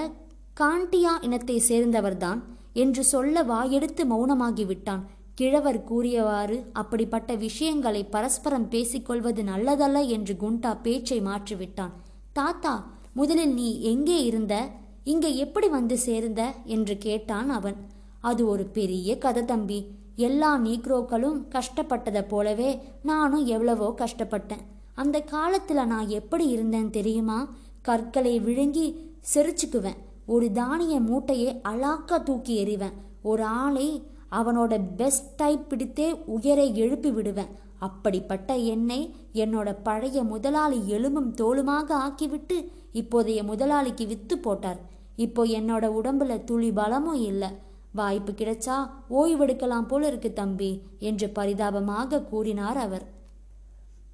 காண்டியா 0.61 1.12
இனத்தை 1.21 1.62
சேர்ந்தவர்தான் 1.69 2.40
என்று 2.73 3.05
சொல்ல 3.05 3.43
வாயெடுத்து 3.43 4.02
மௌனமாகிவிட்டான். 4.05 5.02
கிழவர் 5.35 5.85
கூறியவாறு 5.85 6.67
அப்படிப்பட்ட 6.73 7.35
விஷயங்களை 7.35 8.05
பரஸ்பரம் 8.05 8.69
பேசிக்கொள்வது 8.69 9.43
நல்லதல்ல 9.43 10.07
என்று 10.07 10.37
குண்டா 10.40 10.76
பேச்சை 10.83 11.21
மாற்றிவிட்டான். 11.21 11.95
தாத்தா 12.33 12.75
முதலில் 13.12 13.55
நீ 13.55 13.81
எங்கே 13.81 14.25
இருந்த? 14.25 14.69
இங்கே 15.05 15.37
எப்படி 15.37 15.69
வந்து 15.69 15.99
சேர்ந்த? 15.99 16.52
என்று 16.64 16.99
கேட்டான் 16.99 17.50
அவன். 17.50 17.76
அது 18.21 18.47
ஒரு 18.47 18.64
பெரிய 18.64 19.19
கதை 19.19 19.45
தம்பி. 19.45 19.87
எல்லா 20.17 20.59
நீக்ரோக்களும் 20.59 21.40
கஷ்டப்பட்டதை 21.50 22.29
போலவே 22.29 22.83
நானும் 23.02 23.47
எவ்வளவோ 23.47 23.95
கஷ்டப்பட்டேன். 23.97 24.64
அந்த 24.95 25.21
காலத்தில் 25.21 25.87
நான் 25.87 26.09
எப்படி 26.09 26.47
இருந்தேன் 26.47 26.90
தெரியுமா? 26.90 27.49
கற்களை 27.83 28.40
விழுங்கி 28.40 28.87
செரிச்சுக்குவேன். 29.35 30.00
ஒரு 30.27 30.53
தானிய 30.53 31.00
மூட்டையை 31.00 31.61
அலாக்கா 31.65 32.23
தூக்கி 32.23 32.65
எறிவேன். 32.65 32.93
ஒரு 33.23 33.45
ஆளை 33.45 34.03
அவனோட 34.33 34.81
பெஸ்ட் 34.97 35.35
டைப் 35.35 35.69
பிடித்தே 35.69 36.15
உயரை 36.27 36.75
எழுப்பி 36.75 37.11
விடுவேன். 37.11 37.69
அப்படிப்பட்ட 37.79 38.57
என்னை 38.57 39.15
என்னோட 39.35 39.77
பழைய 39.83 40.23
முதலாளி 40.23 40.89
எலும்பும் 40.89 41.35
தோலுமாக 41.35 41.95
ஆக்கிவிட்டு 42.09 42.71
இப்போதைய 42.93 43.43
முதலாளிக்கு 43.43 44.07
வித்து 44.07 44.39
போட்டார். 44.39 44.81
இப்போ 45.17 45.47
என்னோட 45.47 45.87
உடம்புல 46.03 46.45
துளி 46.45 46.73
பலமும் 46.73 47.21
இல்லை. 47.21 47.49
வாய்ப்பு 47.93 48.33
கிடைச்சா 48.33 48.91
ஓய்வெடுக்கலாம் 49.11 49.87
போல 49.87 50.07
இருக்கு 50.07 50.33
தம்பி 50.33 50.83
என்று 50.99 51.29
பரிதாபமாக 51.29 52.23
கூறினார் 52.23 52.77
அவர். 52.77 53.19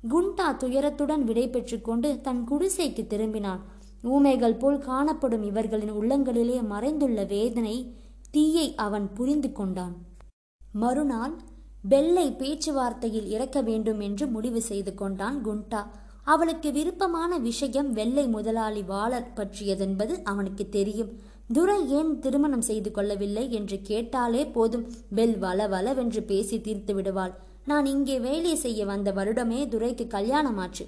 குண்டா 0.08 0.56
துயரத்துடன் 0.58 1.22
விடை 1.22 1.50
கொண்டு 1.82 2.20
தன் 2.20 2.46
குடிசைக்கு 2.50 3.06
திரும்பினான். 3.06 3.60
ஊமைகள் 4.12 4.60
போல் 4.62 4.78
காணப்படும் 4.78 5.42
இவர்களின் 5.42 5.92
உள்ளங்களிலே 5.92 6.58
மறைந்துள்ள 6.72 7.20
வேதனை 7.26 7.76
தீயை 8.30 8.66
அவன் 8.75 9.06
புரிந்து 9.12 9.52
கொண்டான். 9.52 9.94
மறுநாள் 10.72 11.34
பெல்லை 11.88 12.26
பேச்சுவார்த்தையில் 12.38 13.28
இறக்க 13.34 13.60
வேண்டும் 13.60 14.00
என்று 14.00 14.26
முடிவு 14.26 14.60
செய்து 14.60 14.94
கொண்டான் 14.94 15.38
குண்டா. 15.46 15.82
அவளுக்கு 16.25 16.72
விருப்பமான 16.72 17.38
விஷயம் 17.38 17.92
வெள்ளை 17.92 18.26
முதலாளி 18.26 18.82
வாளர் 18.82 19.32
பற்றியதென்பது 19.36 20.14
அவனுக்கு 20.25 20.64
தெரியும். 20.68 21.12
துரை 21.52 21.90
ஏன் 21.90 22.12
திருமணம் 22.18 22.66
செய்து 22.68 22.90
கொள்ளவில்லை 22.90 23.52
என்று 23.52 23.76
கேட்டாலே 23.82 24.46
போதும். 24.46 24.86
பெல் 25.14 25.36
வள 25.38 25.66
வளவென்று 25.66 26.22
பேசி 26.22 26.60
தீர்த்து 26.60 26.94
விடுவாள். 26.94 27.34
நான் 27.64 27.86
இங்கே 27.86 28.20
வேலை 28.20 28.54
செய்ய 28.56 28.86
வந்த 28.86 29.12
வருடமே 29.12 29.60
துரைக்கு 29.75 30.06
கல்யாணமாச்சு. 30.08 30.86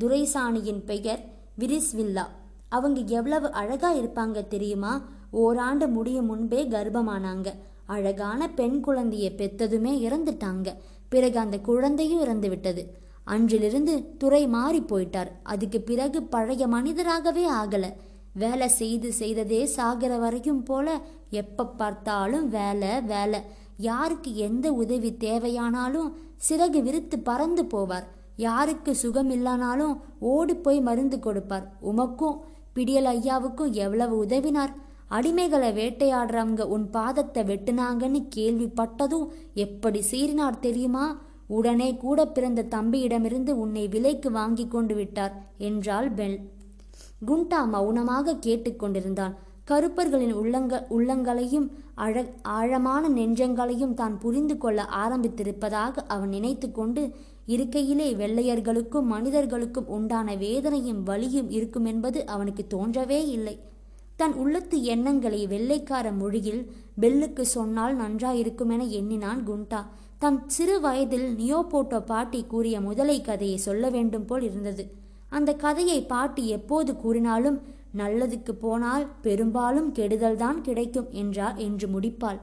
துரைசாணியின் 0.00 0.82
பெயர் 0.84 1.22
விரிஸ்வில்லா. 1.58 2.26
அவங்க 2.68 3.00
எவ்வளவு 3.00 3.52
அழகா 3.52 3.94
இருப்பாங்க 3.94 4.48
தெரியுமா? 4.48 5.02
ஓராண்டு 5.30 5.88
முடியும் 5.88 6.26
முன்பே 6.26 6.64
கர்ப்பமானாங்க. 6.64 7.46
அழகான 7.86 8.50
பெண் 8.50 8.82
குழந்தைய 8.86 9.30
பெத்ததுமே 9.36 9.92
இறந்துட்டாங்க. 10.08 10.74
பிறகு 11.08 11.38
அந்த 11.38 11.58
குழந்தையும் 11.58 12.20
இறந்து 12.20 12.48
விட்டது. 12.48 12.96
அன்றிலிருந்து 13.24 14.16
துறை 14.16 14.46
மாறி 14.46 14.80
போயிட்டார். 14.80 15.28
அதுக்கு 15.42 15.80
பிறகு 15.80 16.22
பழைய 16.22 16.66
மனிதராகவே 16.66 17.44
ஆகல. 17.64 17.92
வேலை 18.32 18.68
செய்து 18.68 19.12
செய்ததே 19.12 19.64
சாகிற 19.64 20.18
வரைக்கும் 20.18 20.62
போல 20.62 21.00
எப்ப 21.30 21.66
பார்த்தாலும் 21.66 22.48
வேலை 22.48 23.00
வேலை. 23.00 23.40
யாருக்கு 23.76 24.36
எந்த 24.36 24.72
உதவி 24.72 25.16
தேவையானாலும் 25.20 26.12
சிறகு 26.48 26.82
விரித்து 26.82 27.18
பறந்து 27.18 27.64
போவார். 27.64 28.04
யாருக்கு 28.36 28.94
சுகம் 28.94 29.30
இல்லைனாலும் 29.30 30.00
ஓடி 30.18 30.54
போய் 30.54 30.80
மருந்து 30.80 31.18
கொடுப்பார். 31.18 31.72
உமக்கும் 31.82 32.38
பிடியல் 32.76 33.08
ஐயாவுக்கும் 33.14 33.72
எவ்வளவு 33.84 34.14
உதவினார்? 34.24 34.72
அடிமைகளை 35.10 35.70
வேட்டையாடுறவங்க 35.78 36.62
உன் 36.74 36.86
பாதத்தை 36.90 37.42
வெட்டுனாங்கன்னு 37.50 38.20
கேள்விப்பட்டதும் 38.36 39.26
எப்படி 39.64 40.00
சீறினார் 40.10 40.58
தெரியுமா? 40.58 41.06
உடனே 41.56 41.88
கூட 41.96 42.18
பிறந்த 42.26 42.66
தம்பியிடமிருந்து 42.74 43.52
உன்னை 43.64 43.84
விலைக்கு 43.88 44.30
வாங்கி 44.30 44.64
கொண்டு 44.68 44.94
விட்டார் 44.94 45.34
என்றாள் 45.58 46.08
பெல். 46.12 46.38
குண்டா 47.28 47.60
மௌனமாக 47.74 48.34
கேட்டுக்கொண்டிருந்தான் 48.46 49.36
கருப்பர்களின் 49.68 50.34
உள்ளங்க 50.40 50.74
உள்ளங்களையும் 50.96 51.68
அழ 52.04 52.14
ஆழமான 52.56 53.08
நெஞ்சங்களையும் 53.08 53.94
தான் 53.94 54.16
புரிந்து 54.18 54.56
கொள்ள 54.58 54.80
ஆரம்பித்திருப்பதாக 54.96 56.04
அவன் 56.14 56.28
நினைத்து 56.28 56.68
கொண்டு 56.72 57.02
இருக்கையிலே 57.46 58.08
வெள்ளையர்களுக்கும் 58.14 59.10
மனிதர்களுக்கும் 59.14 59.86
உண்டான 59.86 60.34
வேதனையும் 60.34 61.02
வலியும் 61.02 61.50
இருக்கும் 61.50 61.84
என்பது 61.84 62.26
அவனுக்கு 62.26 62.66
தோன்றவே 62.74 63.20
இல்லை. 63.28 63.58
தன் 64.16 64.34
உள்ளத்து 64.34 64.82
எண்ணங்களை 64.82 65.46
வெள்ளைக்கார 65.46 66.12
மொழியில் 66.12 66.62
பெல்லுக்கு 67.00 67.40
சொன்னால் 67.40 67.94
நன்றாயிருக்குமென 68.00 68.88
எண்ணினான் 68.88 69.42
குண்டா. 69.48 69.80
தன் 70.18 70.38
சிறு 70.46 70.80
வயதில் 70.80 71.26
நியோபோட்டோ 71.36 72.00
பாட்டி 72.00 72.44
கூறிய 72.44 72.80
முதலை 72.80 73.20
கதையை 73.20 73.56
சொல்ல 73.56 73.90
வேண்டும் 73.90 74.24
போல் 74.24 74.42
இருந்தது. 74.42 74.84
அந்த 75.28 75.54
கதையை 75.54 76.02
பாட்டி 76.02 76.48
எப்போது 76.48 76.96
கூறினாலும் 76.96 77.58
நல்லதுக்கு 77.96 78.52
போனால் 78.60 79.06
பெரும்பாலும் 79.22 79.92
கெடுதல்தான் 79.94 80.60
கிடைக்கும் 80.60 81.10
என்றார் 81.10 81.56
என்று 81.56 81.88
முடிப்பாள். 81.88 82.38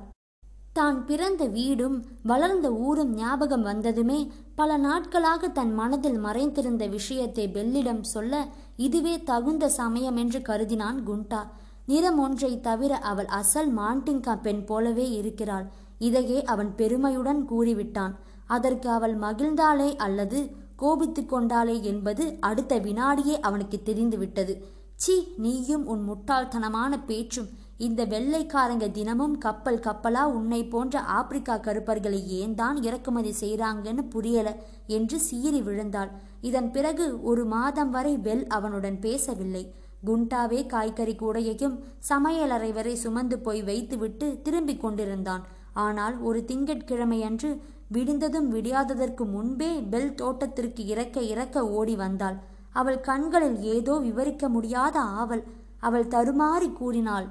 தான் 0.74 1.06
பிறந்த 1.06 1.44
வீடும் 1.48 1.98
வளர்ந்த 2.24 2.68
ஊரும் 2.86 3.12
ஞாபகம் 3.14 3.62
வந்ததுமே 3.62 4.20
பல 4.56 4.78
நாட்களாக 4.78 5.50
தன் 5.50 5.74
மனதில் 5.74 6.18
மறைந்திருந்த 6.18 6.84
விஷயத்தை 6.88 7.46
பெல்லிடம் 7.48 8.02
சொல்ல 8.14 8.48
இதுவே 8.78 9.14
தகுந்த 9.24 9.70
சமயம் 9.70 10.16
என்று 10.16 10.40
கருதினான் 10.40 11.00
குண்டா. 11.10 11.42
நிறம் 11.86 12.20
ஒன்றை 12.20 12.52
தவிர 12.60 12.92
அவள் 13.12 13.30
அசல் 13.40 13.72
மாண்டிங்கா 13.78 14.34
பெண் 14.42 14.64
போலவே 14.66 15.08
இருக்கிறாள். 15.12 15.68
இதையே 16.00 16.40
அவன் 16.44 16.72
பெருமையுடன் 16.76 17.42
கூறிவிட்டான். 17.50 18.14
அதற்கு 18.46 18.90
அவள் 18.90 19.16
மகிழ்ந்தாளே 19.18 19.90
அல்லது 19.96 20.40
கோபித்து 20.76 21.22
கொண்டாளே 21.22 21.76
என்பது 21.82 22.24
அடுத்த 22.40 22.80
வினாடியே 22.80 23.36
அவனுக்கு 23.40 23.78
தெரிந்துவிட்டது. 23.84 24.54
சி 24.96 25.16
நீயும் 25.38 25.86
உன் 25.86 26.04
முட்டாள்தனமான 26.10 26.94
பேச்சும் 27.06 27.50
இந்த 27.86 28.02
வெள்ளைக்காரங்க 28.06 28.86
தினமும் 28.92 29.36
கப்பல் 29.38 29.80
கப்பலா 29.86 30.24
உன்னை 30.38 30.60
போன்ற 30.64 31.00
ஆப்பிரிக்கா 31.16 31.56
கருப்பர்களை 31.58 32.20
ஏன் 32.40 32.54
தான் 32.56 32.78
இறக்குமதி 32.82 33.32
செய்றாங்கன்னு 33.40 34.04
புரியல 34.10 34.50
என்று 34.88 35.18
சீறி 35.20 35.62
விழுந்தாள். 35.62 36.12
இதன் 36.42 36.70
பிறகு 36.72 37.06
ஒரு 37.22 37.44
மாதம் 37.46 37.92
வரை 37.92 38.14
வெல் 38.18 38.46
அவனுடன் 38.48 39.00
பேசவில்லை. 39.00 39.64
குண்டாவே 40.06 40.62
காய்கறி 40.66 41.16
கூடையையும் 41.16 41.76
சமையலறை 42.10 42.72
வரை 42.74 42.96
சுமந்து 42.96 43.38
போய் 43.40 43.62
வைத்துவிட்டு 43.62 44.30
திரும்பிக் 44.42 44.84
கொண்டிருந்தான். 44.86 45.44
ஆனால் 45.86 46.16
ஒரு 46.20 46.40
திங்கட்கிழமையன்று 46.50 47.52
விடிந்ததும் 47.88 48.50
விடியாததற்கு 48.56 49.24
முன்பே 49.36 49.72
பெல் 49.94 50.12
தோட்டத்திற்கு 50.16 50.82
இறக்க 50.86 51.20
இறக்க 51.34 51.68
ஓடி 51.78 51.96
வந்தாள். 51.96 52.38
அவள் 52.76 53.00
கண்களில் 53.02 53.60
ஏதோ 53.76 53.96
விவரிக்க 54.08 54.48
முடியாத 54.50 54.98
ஆவல். 55.22 55.46
அவள் 55.80 56.12
தருமாறி 56.12 56.70
கூறினாள் 56.74 57.26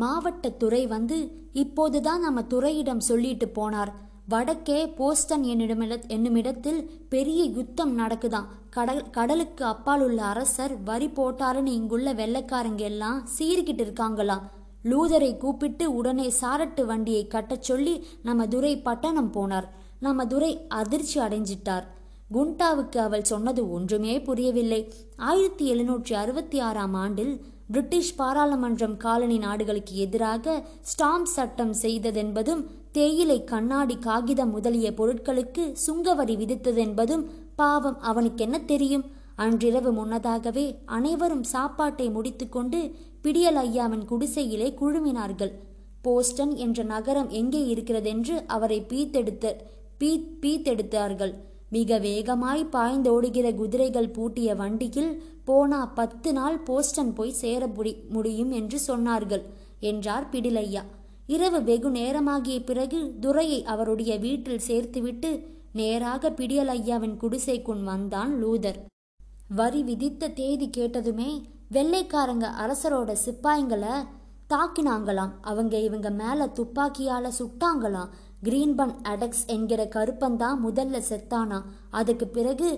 மாவட்ட 0.00 0.48
துறை 0.48 0.86
வந்து 0.86 1.16
இப்போதுதான் 1.52 2.20
நம்ம 2.20 2.42
துறையிடம் 2.42 3.00
சொல்லிட்டு 3.00 3.46
போனார். 3.46 3.92
வடக்கே 4.28 4.86
போஸ்டன் 4.86 5.42
என்னிடமிட 5.42 6.00
என்னுமிடத்தில் 6.06 6.80
பெரிய 7.08 7.44
யுத்தம் 7.44 7.98
நடக்குதாம். 7.98 8.48
கடல் 8.70 9.10
கடலுக்கு 9.10 9.64
அப்பால் 9.64 10.02
உள்ள 10.02 10.24
அரசர் 10.24 10.82
வரி 10.82 11.06
போட்டாருன்னு 11.06 11.66
இங்குள்ள 11.66 12.14
வெள்ளைக்காரங்க 12.14 12.76
எல்லாம் 12.76 13.28
சீறிக்கிட்டு 13.38 13.84
இருக்காங்களாம். 13.86 14.42
லூதரை 14.84 15.36
கூப்பிட்டு 15.36 15.94
உடனே 15.94 16.32
சாரட்டு 16.40 16.84
வண்டியை 16.84 17.26
கட்டச் 17.26 17.62
சொல்லி 17.62 18.06
நம்ம 18.22 18.46
துரை 18.46 18.78
பட்டணம் 18.78 19.32
போனார். 19.32 19.68
நம்ம 20.00 20.26
துரை 20.26 20.66
அதிர்ச்சி 20.68 21.20
அடைஞ்சிட்டார். 21.20 21.84
குண்டாவுக்கு 22.32 22.98
அவள் 22.98 23.24
சொன்னது 23.24 23.70
ஒன்றுமே 23.70 24.22
புரியவில்லை. 24.22 24.92
ஆயிரத்தி 25.16 25.74
எழுநூற்றி 25.74 26.12
அறுபத்தி 26.12 26.58
ஆறாம் 26.58 26.94
ஆண்டில் 26.94 27.34
பிரிட்டிஷ் 27.68 28.16
பாராளுமன்றம் 28.16 28.96
காலனி 28.96 29.38
நாடுகளுக்கு 29.38 29.94
எதிராக 29.96 30.62
ஸ்டாம்ப் 30.80 31.30
சட்டம் 31.36 31.74
செய்ததென்பதும் 31.82 32.64
தேயிலை 32.92 33.44
கண்ணாடி 33.44 33.96
காகிதம் 33.98 34.50
முதலிய 34.50 34.90
பொருட்களுக்கு 34.90 35.74
சுங்கவரி 35.86 36.34
விதித்ததென்பதும் 36.42 37.24
பாவம் 37.56 38.00
அவனுக்கென்ன 38.00 38.58
தெரியும்? 38.58 39.04
அன்றிரவு 39.36 39.92
முன்னதாகவே 39.92 40.78
அனைவரும் 40.84 41.42
சாப்பாட்டை 41.42 42.10
முடித்துக்கொண்டு 42.10 42.94
பிடியல் 43.22 43.56
ஐயாவின் 43.56 44.04
குடிசையிலே 44.04 44.74
குழுமினார்கள். 44.80 45.52
போஸ்டன் 46.02 46.54
என்ற 46.54 46.82
நகரம் 46.82 47.30
எங்கே 47.30 47.66
இருக்கிறதென்று 47.66 48.46
அவரை 48.46 48.86
பீத்தெடுத்த 48.88 49.56
பீ 50.00 50.10
பீத்தெடுத்தார்கள். 50.40 51.34
மிக 51.74 51.98
வேகமாய் 51.98 52.62
பாய்ந்தோடுகிற 52.72 53.46
குதிரைகள் 53.54 54.14
பூட்டிய 54.16 54.48
வண்டியில் 54.54 55.12
போனா 55.44 55.80
பத்து 55.98 56.30
நாள் 56.32 56.58
போஸ்டன் 56.58 57.12
போய் 57.14 57.38
சேர 57.42 57.62
முடியும் 58.08 58.52
என்று 58.52 58.78
சொன்னார்கள் 58.86 59.44
என்றார் 59.80 60.28
பிடிலையா. 60.32 60.82
இரவு 61.26 61.60
வெகு 61.62 61.90
நேரமாகிய 61.90 62.58
பிறகு 62.64 62.98
துரையை 63.20 63.60
அவருடைய 63.64 64.12
வீட்டில் 64.18 64.64
சேர்த்துவிட்டு 64.68 65.30
நேராக 65.72 66.30
பிடியலையாவின் 66.30 67.16
குடிசைக்குன் 67.22 67.84
வந்தான் 67.84 68.32
லூதர். 68.44 68.78
வரி 69.48 69.80
விதித்த 69.82 70.32
தேதி 70.34 70.66
கேட்டதுமே 70.76 71.30
வெள்ளைக்காரங்க 71.72 72.46
அரசரோட 72.64 73.12
சிப்பாய்ங்களை 73.24 73.94
தாக்கினாங்களாம். 74.48 75.34
அவங்க 75.40 75.74
இவங்க 75.78 76.08
மேல 76.20 76.48
துப்பாக்கியால 76.58 77.30
சுட்டாங்களாம். 77.38 78.10
கிரீன்பன் 78.44 78.94
அடக்ஸ் 79.02 79.44
என்கிற 79.46 79.80
கருப்பந்தான் 79.94 80.58
முதல்ல 80.66 80.96
செத்தானா? 81.10 81.58
அதுக்கு 81.90 82.26
பிறகு 82.28 82.68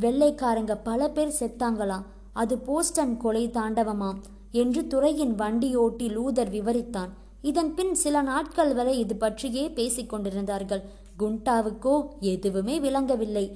வெள்ளைக்காரங்க 0.00 0.74
பல 0.82 1.08
பேர் 1.08 1.36
செத்தாங்களாம் 1.40 2.06
அது 2.32 2.54
போஸ்டன் 2.58 3.16
கொலை 3.16 3.44
தாண்டவமாம் 3.48 4.18
என்று 4.62 4.86
துறையின் 4.86 5.34
வண்டியோட்டி 5.34 6.06
லூதர் 6.16 6.50
விவரித்தான். 6.50 7.12
இதன் 7.42 7.74
பின் 7.74 7.94
சில 7.94 8.22
நாட்கள் 8.22 8.72
வரை 8.74 8.94
இது 8.98 9.14
பற்றியே 9.16 9.64
பேசிக் 9.70 10.08
கொண்டிருந்தார்கள். 10.08 10.82
குண்டாவுக்கோ 11.18 11.94
எதுவுமே 12.32 12.76
விளங்கவில்லை. 12.80 13.46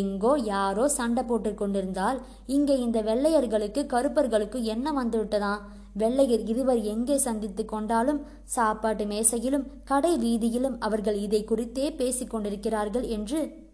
எங்கோ 0.00 0.32
யாரோ 0.44 0.84
சண்டை 0.88 1.22
போட்டு 1.22 1.52
கொண்டிருந்தால் 1.54 2.18
இங்கே 2.46 2.76
இந்த 2.78 2.98
வெள்ளையர்களுக்கு 3.02 3.82
கருப்பர்களுக்கு 3.86 4.60
என்ன 4.74 4.92
வந்துவிட்டதாம் 4.92 5.64
வெள்ளையர் 5.94 6.40
இருவர் 6.40 6.82
எங்கே 6.82 7.18
சந்தித்து 7.18 7.64
கொண்டாலும் 7.64 8.20
சாப்பாட்டு 8.44 9.04
மேசையிலும் 9.04 9.66
கடை 9.84 10.12
வீதியிலும் 10.16 10.76
அவர்கள் 10.78 11.18
இதை 11.20 11.44
குறித்தே 11.44 11.92
பேசிக் 11.92 12.30
கொண்டிருக்கிறார்கள் 12.30 13.02
என்று 13.02 13.66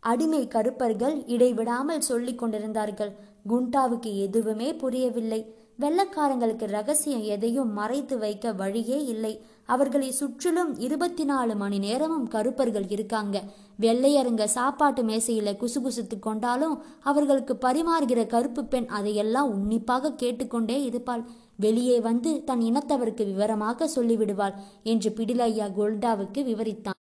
அடிமை 0.00 0.48
கருப்பர்கள் 0.48 1.24
இடைவிடாமல் 1.26 2.00
சொல்லிக் 2.00 2.38
கொண்டிருந்தார்கள். 2.38 3.16
குண்டாவுக்கு 3.48 4.16
எதுவுமே 4.16 4.74
புரியவில்லை. 4.74 5.54
வெள்ளக்காரங்களுக்கு 5.80 6.66
ரகசியம் 6.66 7.22
எதையும் 7.22 7.72
மறைத்து 7.72 8.18
வைக்க 8.18 8.52
வழியே 8.52 9.04
இல்லை. 9.04 9.40
அவர்களை 9.74 10.10
சுற்றிலும் 10.18 10.72
இருபத்தி 10.86 11.24
நாலு 11.30 11.54
மணி 11.62 11.78
நேரமும் 11.78 12.28
கருப்பர்கள் 12.34 12.86
இருக்காங்க. 12.88 13.36
வெள்ளையருங்க 13.80 14.44
சாப்பாட்டு 14.56 15.02
மேசையில 15.02 15.52
குசுகுசுத்து 15.62 16.18
கொண்டாலும் 16.18 16.76
அவர்களுக்கு 17.10 17.56
பரிமாறுகிற 17.66 18.22
கருப்பு 18.26 18.64
பெண் 18.64 18.88
அதையெல்லாம் 18.98 19.50
உன்னிப்பாக 19.54 20.14
கேட்டுக்கொண்டே 20.22 20.78
இருப்பாள். 20.82 21.24
வெளியே 21.64 21.98
வந்து 22.00 22.32
தன் 22.44 22.64
இனத்தவருக்கு 22.68 23.26
விவரமாக 23.32 23.90
சொல்லிவிடுவாள் 23.96 24.56
என்று 24.92 25.10
பிடிலையா 25.18 25.68
கோல்டாவுக்கு 25.78 26.42
விவரித்தான். 26.50 26.97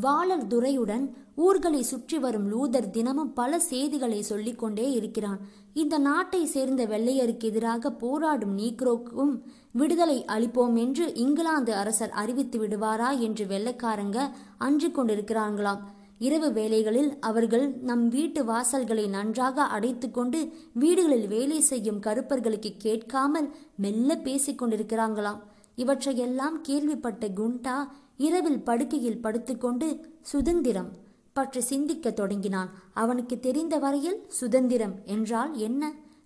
வாளர் 0.00 0.46
துரையுடன் 0.46 1.04
ஊர்களை 1.34 1.82
சுற்றி 1.82 2.18
வரும் 2.18 2.46
லூதர் 2.52 2.90
தினமும் 2.90 3.32
பல 3.32 3.58
செய்திகளை 3.58 4.22
சொல்லிக்கொண்டே 4.22 4.86
இருக்கிறான். 4.92 5.38
இந்த 5.72 5.98
நாட்டை 5.98 6.46
சேர்ந்த 6.46 6.86
வெள்ளையருக்கு 6.86 7.44
எதிராக 7.44 7.90
போராடும் 7.92 8.58
நீக்ரோக்கும் 8.58 9.32
விடுதலை 9.72 10.24
அளிப்போம் 10.26 10.76
என்று 10.78 11.14
இங்கிலாந்து 11.14 11.74
அரசர் 11.74 12.10
அறிவித்து 12.10 12.58
விடுவாரா 12.58 13.18
என்று 13.18 13.46
வெள்ளைக்காரங்க 13.46 14.18
அன்று 14.58 14.88
கொண்டிருக்கிறார்களாம் 14.88 15.82
இரவு 16.18 16.48
வேளைகளில் 16.52 17.10
அவர்கள் 17.20 17.66
நம் 17.80 18.08
வீட்டு 18.08 18.44
வாசல்களை 18.44 19.08
நன்றாக 19.08 19.66
அடைத்துக்கொண்டு 19.76 20.38
வீடுகளில் 20.72 21.28
வேலை 21.28 21.60
செய்யும் 21.60 22.00
கருப்பர்களுக்கு 22.00 22.72
கேட்காமல் 22.78 23.48
மெல்ல 23.76 24.16
பேசிக்கொண்டிருக்கிறாங்களாம் 24.24 25.40
இவற்றையெல்லாம் 25.76 26.56
கேள்விப்பட்ட 26.60 27.28
குண்டா 27.36 27.76
இரவில் 28.18 28.64
படுக்கையில் 28.64 29.22
படுத்துக்கொண்டு 29.24 29.88
சுதந்திரம் 30.26 30.90
பற்றி 31.36 31.60
சிந்திக்க 31.64 32.10
தொடங்கினான். 32.12 32.70
அவனுக்கு 32.94 33.36
தெரிந்த 33.38 33.74
வரையில் 33.78 34.20
சுதந்திரம் 34.38 34.94
என்றால் 35.06 35.52
என்ன? 35.60 35.82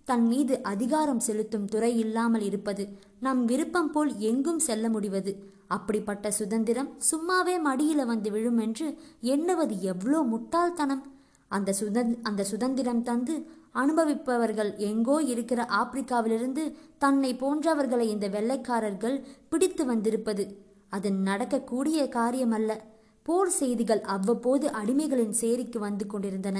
தன் 0.07 0.25
மீது 0.27 0.53
அதிகாரம் 0.63 1.21
செலுத்தும் 1.21 1.67
துறை 1.67 1.91
இல்லாமல் 1.97 2.45
இருப்பது 2.47 2.83
நம் 3.21 3.43
விருப்பம் 3.45 3.91
போல் 3.91 4.11
எங்கும் 4.29 4.63
செல்ல 4.65 4.89
முடிவது? 4.89 5.31
அப்படிப்பட்ட 5.67 6.25
சுதந்திரம் 6.39 6.89
சும்மாவே 7.09 7.55
மடியில 7.67 8.01
வந்து 8.05 8.31
விழும் 8.31 8.59
என்று 8.59 8.87
எண்ணுவது 9.27 9.75
எவ்வளோ 9.91 10.19
முட்டாள்தனம்! 10.31 11.03
அந்த 11.51 11.71
சுதந் 11.79 12.11
அந்த 12.23 12.41
சுதந்திரம் 12.51 13.03
தந்து 13.03 13.35
அனுபவிப்பவர்கள் 13.75 14.71
எங்கோ 14.89 15.17
இருக்கிற 15.31 15.61
ஆப்பிரிக்காவிலிருந்து 15.79 16.63
தன்னை 16.97 17.31
போன்றவர்களை 17.35 18.07
இந்த 18.09 18.27
வெள்ளைக்காரர்கள் 18.29 19.17
பிடித்து 19.51 19.85
வந்திருப்பது 19.85 20.43
அது 20.95 21.09
நடக்கக்கூடிய 21.27 21.99
காரியமல்ல. 22.15 22.71
போர் 23.25 23.51
செய்திகள் 23.59 24.01
அவ்வப்போது 24.15 24.65
அடிமைகளின் 24.79 25.35
சேரிக்கு 25.41 25.79
வந்து 25.87 26.05
கொண்டிருந்தன. 26.07 26.57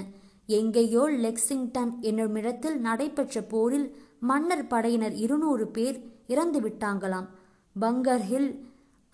எங்கேயோ 0.59 1.03
லெக்சிங்டன் 1.23 1.91
என்னுமிடத்தில் 2.09 2.77
நடைபெற்ற 2.87 3.41
போரில் 3.53 3.87
மன்னர் 4.29 4.65
படையினர் 4.67 5.15
இருநூறு 5.25 5.65
பேர் 5.75 5.97
இறந்து 6.33 6.59
விட்டாங்களாம். 6.65 7.27
பங்கர் 7.75 8.25
ஹில் 8.29 8.51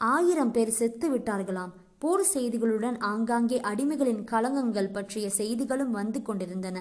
ஆயிரம் 0.02 0.54
பேர் 0.56 0.72
செத்து 0.80 1.08
விட்டார்களாம். 1.14 1.72
போர் 2.04 2.26
செய்திகளுடன் 2.34 2.98
ஆங்காங்கே 3.12 3.58
அடிமைகளின் 3.72 4.24
கலங்கங்கள் 4.32 4.94
பற்றிய 4.98 5.28
செய்திகளும் 5.40 5.94
வந்து 6.00 6.20
கொண்டிருந்தன. 6.22 6.78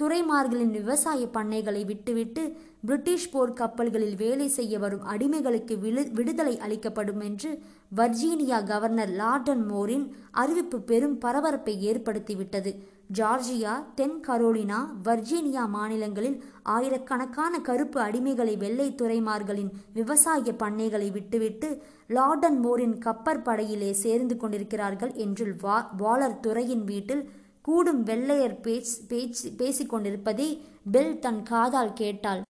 துறைமார்களின் 0.00 0.70
விவசாய 0.70 1.26
பண்ணைகளை 1.34 1.84
விட்டுவிட்டு 1.84 2.42
பிரிட்டிஷ் 2.86 3.30
போர் 3.30 3.52
கப்பல்களில் 3.52 4.14
வேலை 4.16 4.48
செய்ய 4.48 4.78
வரும் 4.78 5.04
அடிமைகளுக்கு 5.04 5.78
விடு 5.78 6.10
விடுதலை 6.12 6.58
அளிக்கப்படும் 6.58 7.20
என்று 7.20 7.50
வர்ஜீனியா 7.96 8.64
கவர்னர் 8.64 9.10
லார்டன் 9.10 9.64
மோரின் 9.66 10.06
அறிவிப்பு 10.30 10.80
பெரும் 10.80 11.18
பரபரப்பை 11.18 11.74
ஏற்படுத்திவிட்டது. 11.90 12.72
ஜார்ஜியா 13.18 13.72
தென் 13.94 14.16
கரோலினா 14.26 14.78
வர்ஜீனியா 15.04 15.68
மாநிலங்களில் 15.68 16.42
ஆயிரக்கணக்கான 16.62 17.60
கருப்பு 17.60 18.00
அடிமைகளை 18.00 18.56
வெள்ளை 18.56 18.94
துறைமார்களின் 19.02 19.70
விவசாய 19.92 20.52
பண்ணைகளை 20.52 21.12
விட்டுவிட்டு 21.12 21.70
லார்டன் 22.08 22.58
மோரின் 22.58 22.96
கப்பற்படையிலே 23.04 23.90
சேர்ந்து 23.90 24.36
கொண்டிருக்கிறார்கள் 24.36 25.12
என்று 25.12 25.56
வா 25.60 25.78
வாலர் 25.98 26.40
துறையின் 26.40 26.84
வீட்டில் 26.84 27.22
கூடும் 27.64 28.02
வெள்ளையர் 28.02 28.60
பேச்சு 28.60 28.96
பேச்சு 29.08 29.48
பேசிக்கொண்டிருப்பதை 29.58 30.46
பெல் 30.92 31.18
தன் 31.18 31.42
காதால் 31.42 31.92
கேட்டாள். 31.92 32.42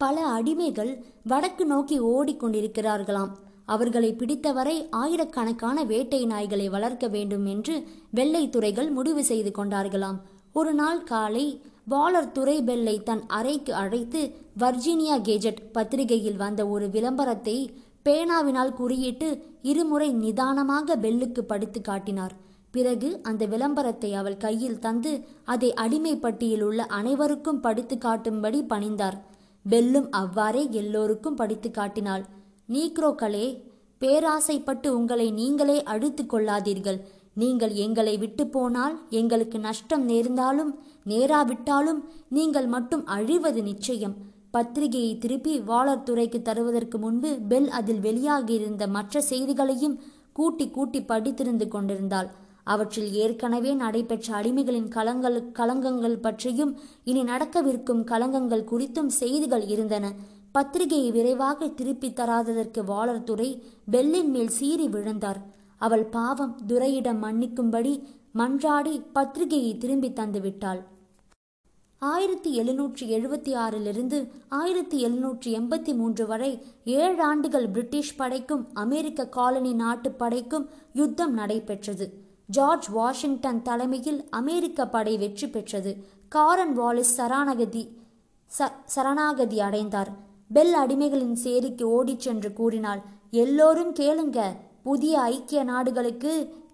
பல 0.00 0.16
அடிமைகள் 0.36 0.92
வடக்கு 1.24 1.64
நோக்கி 1.66 1.96
ஓடிக்கொண்டிருக்கிறார்களாம். 2.00 3.32
அவர்களை 3.64 4.10
பிடித்தவரை 4.12 4.76
ஆயிரக்கணக்கான 4.90 5.84
வேட்டை 5.84 6.26
நாய்களை 6.26 6.66
வளர்க்க 6.70 7.08
வேண்டும் 7.08 7.46
என்று 7.46 7.74
வெள்ளைத்துறைகள் 8.14 8.90
முடிவு 8.90 9.24
செய்து 9.24 9.50
கொண்டார்களாம். 9.50 10.18
ஒரு 10.52 10.72
நாள் 10.74 11.02
காலை 11.04 11.46
வாலர் 11.90 12.32
துறை 12.32 12.56
பெல்லை 12.62 12.96
தன் 13.02 13.24
அறைக்கு 13.26 13.74
அழைத்து 13.74 14.20
வர்ஜீனியா 14.58 15.16
கெஜெட் 15.28 15.60
பத்திரிகையில் 15.72 16.36
வந்த 16.36 16.62
ஒரு 16.66 16.86
விளம்பரத்தை 16.90 17.56
பேனாவினால் 18.04 18.76
குறியிட்டு 18.78 19.28
இருமுறை 19.62 20.08
நிதானமாக 20.12 20.96
பெல்லுக்கு 20.96 21.40
படித்து 21.40 21.80
காட்டினார். 21.80 22.34
பிறகு 22.74 23.08
அந்த 23.28 23.42
விளம்பரத்தை 23.52 24.10
அவள் 24.20 24.42
கையில் 24.44 24.80
தந்து 24.84 25.12
அதை 25.52 25.68
அடிமைப்பட்டியில் 25.82 26.64
உள்ள 26.68 26.80
அனைவருக்கும் 26.98 27.60
படித்து 27.60 27.96
காட்டும்படி 28.04 28.60
பணிந்தார். 28.72 29.18
பெல்லும் 29.64 30.08
அவ்வாறே 30.20 30.62
எல்லோருக்கும் 30.80 31.38
படித்து 31.40 31.68
காட்டினாள். 31.70 32.24
நீக்ரோக்களே 32.68 33.46
பேராசைப்பட்டு 34.02 34.88
உங்களை 34.98 35.28
நீங்களே 35.40 35.78
அழுத்து 35.92 36.22
கொள்ளாதீர்கள். 36.24 36.98
நீங்கள் 37.42 37.74
எங்களை 37.84 38.14
விட்டு 38.18 38.44
போனால் 38.46 38.94
எங்களுக்கு 39.20 39.58
நஷ்டம் 39.58 40.04
நேர்ந்தாலும் 40.10 40.72
நேராவிட்டாலும் 41.06 42.00
நீங்கள் 42.36 42.68
மட்டும் 42.74 43.04
அழிவது 43.16 43.62
நிச்சயம். 43.70 44.14
பத்திரிகையை 44.50 45.12
திருப்பி 45.22 45.54
வாளர் 45.70 46.06
துறைக்கு 46.08 46.38
தருவதற்கு 46.42 46.98
முன்பு 46.98 47.30
பெல் 47.50 47.70
அதில் 47.78 48.04
வெளியாகியிருந்த 48.06 48.86
மற்ற 48.96 49.22
செய்திகளையும் 49.30 49.96
கூட்டி 50.38 50.66
கூட்டி 50.76 51.00
படித்திருந்து 51.10 51.66
கொண்டிருந்தாள். 51.68 52.28
அவற்றில் 52.64 53.12
ஏற்கனவே 53.12 53.74
நடைபெற்ற 53.74 54.42
அடிமைகளின் 54.42 54.88
கலங்கள் 54.88 55.50
கலங்கங்கள் 55.52 56.16
பற்றியும் 56.16 56.78
இனி 57.04 57.22
நடக்கவிருக்கும் 57.22 58.04
கலங்கங்கள் 58.04 58.68
குறித்தும் 58.70 59.06
செய்திகள் 59.06 59.66
இருந்தன. 59.66 60.12
பத்திரிகையை 60.52 61.10
விரைவாக 61.10 61.68
திருப்பி 61.68 62.10
தராததற்கு 62.10 62.84
வாளர் 62.84 63.22
துறை 63.22 63.62
பெல்லின் 63.90 64.28
மேல் 64.28 64.48
சீறி 64.48 64.88
விழுந்தார். 64.88 65.40
அவள் 65.76 66.04
பாவம் 66.04 66.58
துரையிடம் 66.66 67.22
மன்னிக்கும்படி 67.22 68.02
மன்றாடி 68.38 69.02
பத்திரிகையை 69.12 69.78
திரும்பி 69.78 70.08
தந்துவிட்டாள் 70.08 70.80
ஆயிரத்தி 71.98 72.50
எழுநூற்றி 72.60 73.04
எழுபத்தி 73.16 73.52
ஆறிலிருந்து 73.54 74.28
ஆயிரத்தி 74.48 75.04
எழுநூற்றி 75.06 75.50
எண்பத்தி 75.58 75.94
மூன்று 75.94 76.26
வரை 76.26 76.50
ஏழு 76.84 77.22
ஆண்டுகள் 77.22 77.68
பிரிட்டிஷ் 77.68 78.16
படைக்கும் 78.16 78.68
அமெரிக்க 78.74 79.28
காலனி 79.28 79.72
நாட்டு 79.72 80.10
படைக்கும் 80.12 80.68
யுத்தம் 80.92 81.32
நடைபெற்றது. 81.32 82.23
ஜார்ஜ் 82.48 82.88
வாஷிங்டன் 82.88 83.62
தலைமையில் 83.62 84.28
அமெரிக்க 84.30 84.86
படை 84.86 85.16
வெற்றி 85.16 85.48
பெற்றது. 85.48 85.92
காரன் 86.28 86.74
வாலிஸ் 86.80 87.14
சரணாகதி 87.16 87.84
ச 88.58 88.68
சரணாகதி 88.84 89.60
அடைந்தார். 89.60 90.10
பெல் 90.52 90.74
அடிமைகளின் 90.76 91.36
சேரிக்கு 91.44 91.82
ஓடிச் 91.82 92.20
சென்று 92.20 92.52
கூறினாள் 92.52 93.02
எல்லோரும் 93.30 93.94
கேளுங்க 93.94 94.40
புதிய 94.82 95.20
ஐக்கிய 95.20 95.64
நாடுகளுக்கு 95.64 96.32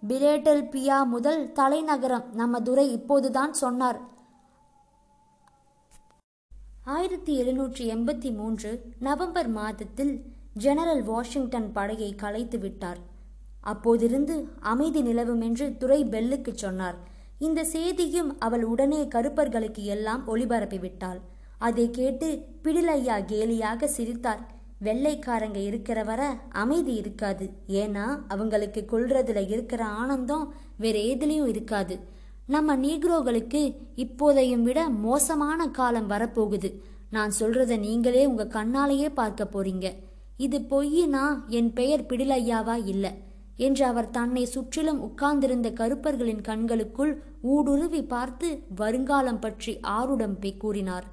பிரேட்டல்பியா 0.08 1.06
முதல் 1.06 1.52
தலைநகரம் 1.52 2.26
நம்ம 2.32 2.60
துரை 2.60 2.92
இப்போதுதான் 2.92 3.52
சொன்னார். 3.52 4.00
ஆயிரத்தி 6.84 7.32
எழுநூற்றி 7.42 7.84
எண்பத்தி 7.94 8.34
மூன்று 8.36 8.82
நவம்பர் 8.98 9.48
மாதத்தில் 9.48 10.14
ஜெனரல் 10.54 11.02
வாஷிங்டன் 11.02 11.72
படையை 11.72 12.14
கலைத்து 12.14 12.58
விட்டார் 12.58 13.00
அப்போதிருந்து 13.64 14.44
அமைதி 14.60 15.02
நிலவும் 15.02 15.40
என்று 15.40 15.76
துரை 15.76 16.04
பெல்லுக்கு 16.04 16.52
சொன்னார். 16.54 16.98
இந்த 17.38 17.64
செய்தியும் 17.64 18.38
அவள் 18.38 18.64
உடனே 18.64 19.08
கருப்பர்களுக்கு 19.14 19.82
எல்லாம் 19.84 20.22
ஒளிபரப்பி 20.28 20.78
விட்டாள் 20.78 21.20
அதை 21.58 21.90
கேட்டு 21.90 22.46
பிடிலையா 22.64 23.16
கேலியாக 23.30 23.84
சிரித்தார். 23.84 24.58
வெள்ளைக்காரங்க 24.82 25.56
இருக்கிற 25.56 26.04
வர 26.04 26.36
அமைதி 26.48 26.94
இருக்காது. 26.94 27.50
ஏன்னா 27.68 28.18
அவங்களுக்கு 28.28 28.84
கொள்றதுல 28.92 29.48
இருக்கிற 29.48 29.84
ஆனந்தம் 29.84 30.54
வேற 30.76 30.98
எதுலேயும் 30.98 31.46
இருக்காது. 31.46 31.98
நம்ம 32.46 32.76
நீக்ரோகளுக்கு 32.76 33.76
இப்போதையும் 33.96 34.62
விட 34.62 34.88
மோசமான 34.88 35.68
காலம் 35.68 36.10
வரப்போகுது. 36.10 36.80
நான் 37.10 37.32
சொல்றத 37.40 37.78
நீங்களே 37.78 38.26
உங்க 38.26 38.44
கண்ணாலேயே 38.44 39.10
பார்க்க 39.14 39.48
போறீங்க. 39.52 39.94
இது 40.36 40.58
பொய்யினா 40.58 41.46
என் 41.46 41.72
பெயர் 41.72 42.02
பிடிலையாவா 42.02 42.86
இல்லை? 42.86 43.12
என்று 43.66 43.82
அவர் 43.84 44.08
தன்னை 44.10 44.44
சுற்றிலும் 44.44 45.00
உட்கார்ந்திருந்த 45.06 45.68
கருப்பர்களின் 45.80 46.42
கண்களுக்குள் 46.48 47.12
ஊடுருவி 47.54 48.02
பார்த்து 48.12 48.48
வருங்காலம் 48.76 49.40
பற்றி 49.40 49.72
ஆருடம்பே 49.96 50.52
கூறினார். 50.56 51.06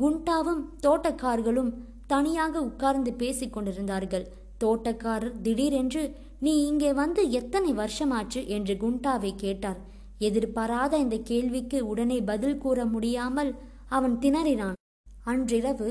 குண்டாவும் 0.00 0.62
தோட்டக்காரர்களும் 0.86 1.70
தனியாக 2.06 2.54
உட்கார்ந்து 2.60 3.12
பேசிக் 3.12 3.54
கொண்டிருந்தார்கள். 3.54 4.26
தோட்டக்காரர் 4.64 5.36
திடீரென்று 5.42 6.02
நீ 6.40 6.52
இங்கே 6.66 6.90
வந்து 6.92 7.22
எத்தனை 7.30 7.70
வருஷமாச்சு? 7.72 8.40
என்று 8.56 8.74
குண்டாவை 8.74 9.32
கேட்டார். 9.36 9.80
எதிர்பாராத 10.18 10.92
இந்த 10.98 11.16
கேள்விக்கு 11.30 11.78
உடனே 11.86 12.18
பதில் 12.22 12.58
கூற 12.58 12.78
முடியாமல் 12.84 13.52
அவன் 13.88 14.16
திணறினான். 14.18 14.76
அன்றிரவு 15.24 15.90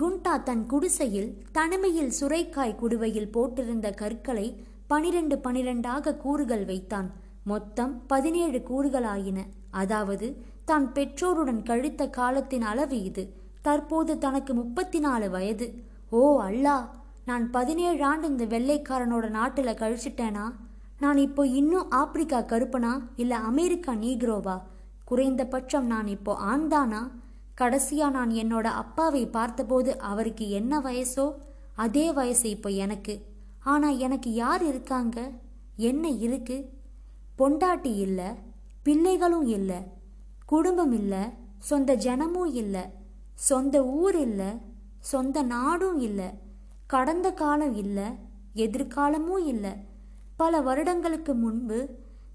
குண்டா 0.00 0.34
தன் 0.42 0.62
குடிசையில் 0.66 1.30
தனிமையில் 1.52 2.12
சுரைக்காய் 2.18 2.78
குடுவையில் 2.82 3.32
போட்டிருந்த 3.34 3.88
கற்களை 3.94 4.46
பனிரெண்டு 4.92 5.36
பனிரெண்டாக 5.36 6.16
கூறுகள் 6.16 6.64
வைத்தான். 6.64 7.08
மொத்தம் 7.44 7.92
பதினேழு 8.06 8.58
கூறுகளாயின. 8.70 9.38
அதாவது 9.70 10.26
தான் 10.64 10.92
பெற்றோருடன் 10.92 11.62
கழித்த 11.62 12.08
காலத்தின் 12.08 12.62
அளவு 12.62 13.02
இது. 13.02 13.24
தற்போது 13.62 14.18
தனக்கு 14.18 14.54
முப்பத்தி 14.54 14.98
நாலு 14.98 15.30
வயது. 15.30 15.66
ஓ 16.10 16.40
அல்லா! 16.42 16.76
நான் 17.24 17.50
பதினேழு 17.50 18.04
ஆண்டு 18.04 18.26
இந்த 18.28 18.44
வெள்ளைக்காரனோட 18.44 19.28
நாட்டில் 19.28 19.80
கழிச்சிட்டேனா? 19.82 20.46
நான் 20.98 21.16
இப்போ 21.16 21.46
இன்னும் 21.46 21.90
ஆப்பிரிக்கா 21.90 22.40
கருப்பனா? 22.42 22.92
இல்லை 23.16 23.36
அமெரிக்கா 23.36 23.92
நீக்ரோவா? 23.94 24.56
குறைந்தபட்சம் 25.04 25.86
நான் 25.86 26.06
இப்போ 26.06 26.32
ஆண்தானா? 26.52 27.02
கடைசியா 27.60 28.10
நான் 28.10 28.30
என்னோட 28.30 28.66
அப்பாவை 28.82 29.26
பார்த்தபோது 29.26 29.98
அவருக்கு 30.00 30.50
என்ன 30.50 30.80
வயசோ 30.80 31.26
அதே 31.76 32.12
வயசு 32.12 32.50
இப்போ 32.50 32.68
எனக்கு. 32.68 33.14
ஆனால் 33.64 33.98
எனக்கு 33.98 34.32
யார் 34.34 34.62
இருக்காங்க? 34.64 35.30
என்ன 35.76 36.08
இருக்கு? 36.08 36.70
பொண்டாட்டி 37.38 37.94
இல்லை 37.96 38.28
பிள்ளைகளும் 38.82 39.46
இல்லை 39.46 39.80
குடும்பம் 40.46 40.92
இல்லை 40.92 41.22
சொந்த 41.58 41.96
ஜனமும் 41.96 42.50
இல்லை 42.52 42.82
சொந்த 43.34 43.84
ஊர் 43.84 44.18
இல்லை 44.18 44.50
சொந்த 44.98 45.42
நாடும் 45.42 45.98
இல்லை 45.98 46.28
கடந்த 46.86 47.32
காலம் 47.32 47.74
இல்லை 47.74 48.04
எதிர்காலமும் 48.54 49.46
இல்லை. 49.46 49.72
பல 50.36 50.60
வருடங்களுக்கு 50.60 51.34
முன்பு 51.34 51.78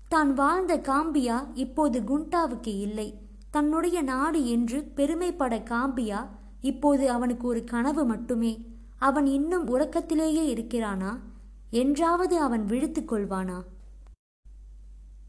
தான் 0.07 0.33
வாழ்ந்த 0.33 0.77
காம்பியா 0.77 1.47
இப்போது 1.53 1.99
குண்டாவுக்கு 2.01 2.73
இல்லை. 2.79 3.19
தன்னுடைய 3.49 4.01
நாடு 4.01 4.47
என்று 4.47 4.91
பெருமைப்பட 4.95 5.57
காம்பியா 5.57 6.27
இப்போது 6.61 7.09
அவனுக்கு 7.09 7.47
ஒரு 7.47 7.63
கனவு 7.63 8.05
மட்டுமே. 8.05 8.53
அவன் 8.99 9.25
இன்னும் 9.25 9.79
உறக்கத்திலேயே 9.79 10.55
இருக்கிறானா? 10.55 11.19
என்றாவது 11.69 12.39
அவன் 12.39 12.65
விழித்து 12.65 13.01
கொள்வானா? 13.01 13.63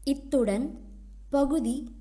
இத்துடன் 0.03 0.79
பகுதி 1.29 1.95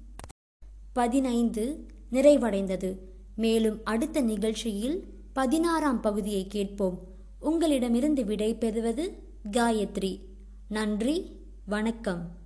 பதினைந்து 0.93 1.87
நிறைவடைந்தது. 2.13 2.99
மேலும் 3.37 3.81
அடுத்த 3.85 4.21
நிகழ்ச்சியில் 4.21 5.15
பதினாறாம் 5.33 6.01
பகுதியை 6.01 6.47
கேட்போம். 6.47 7.07
உங்களிடமிருந்து 7.41 8.25
விடை 8.25 8.55
பெறுவது 8.55 9.23
காயத்ரி. 9.51 10.21
நன்றி 10.69 11.41
வணக்கம். 11.67 12.38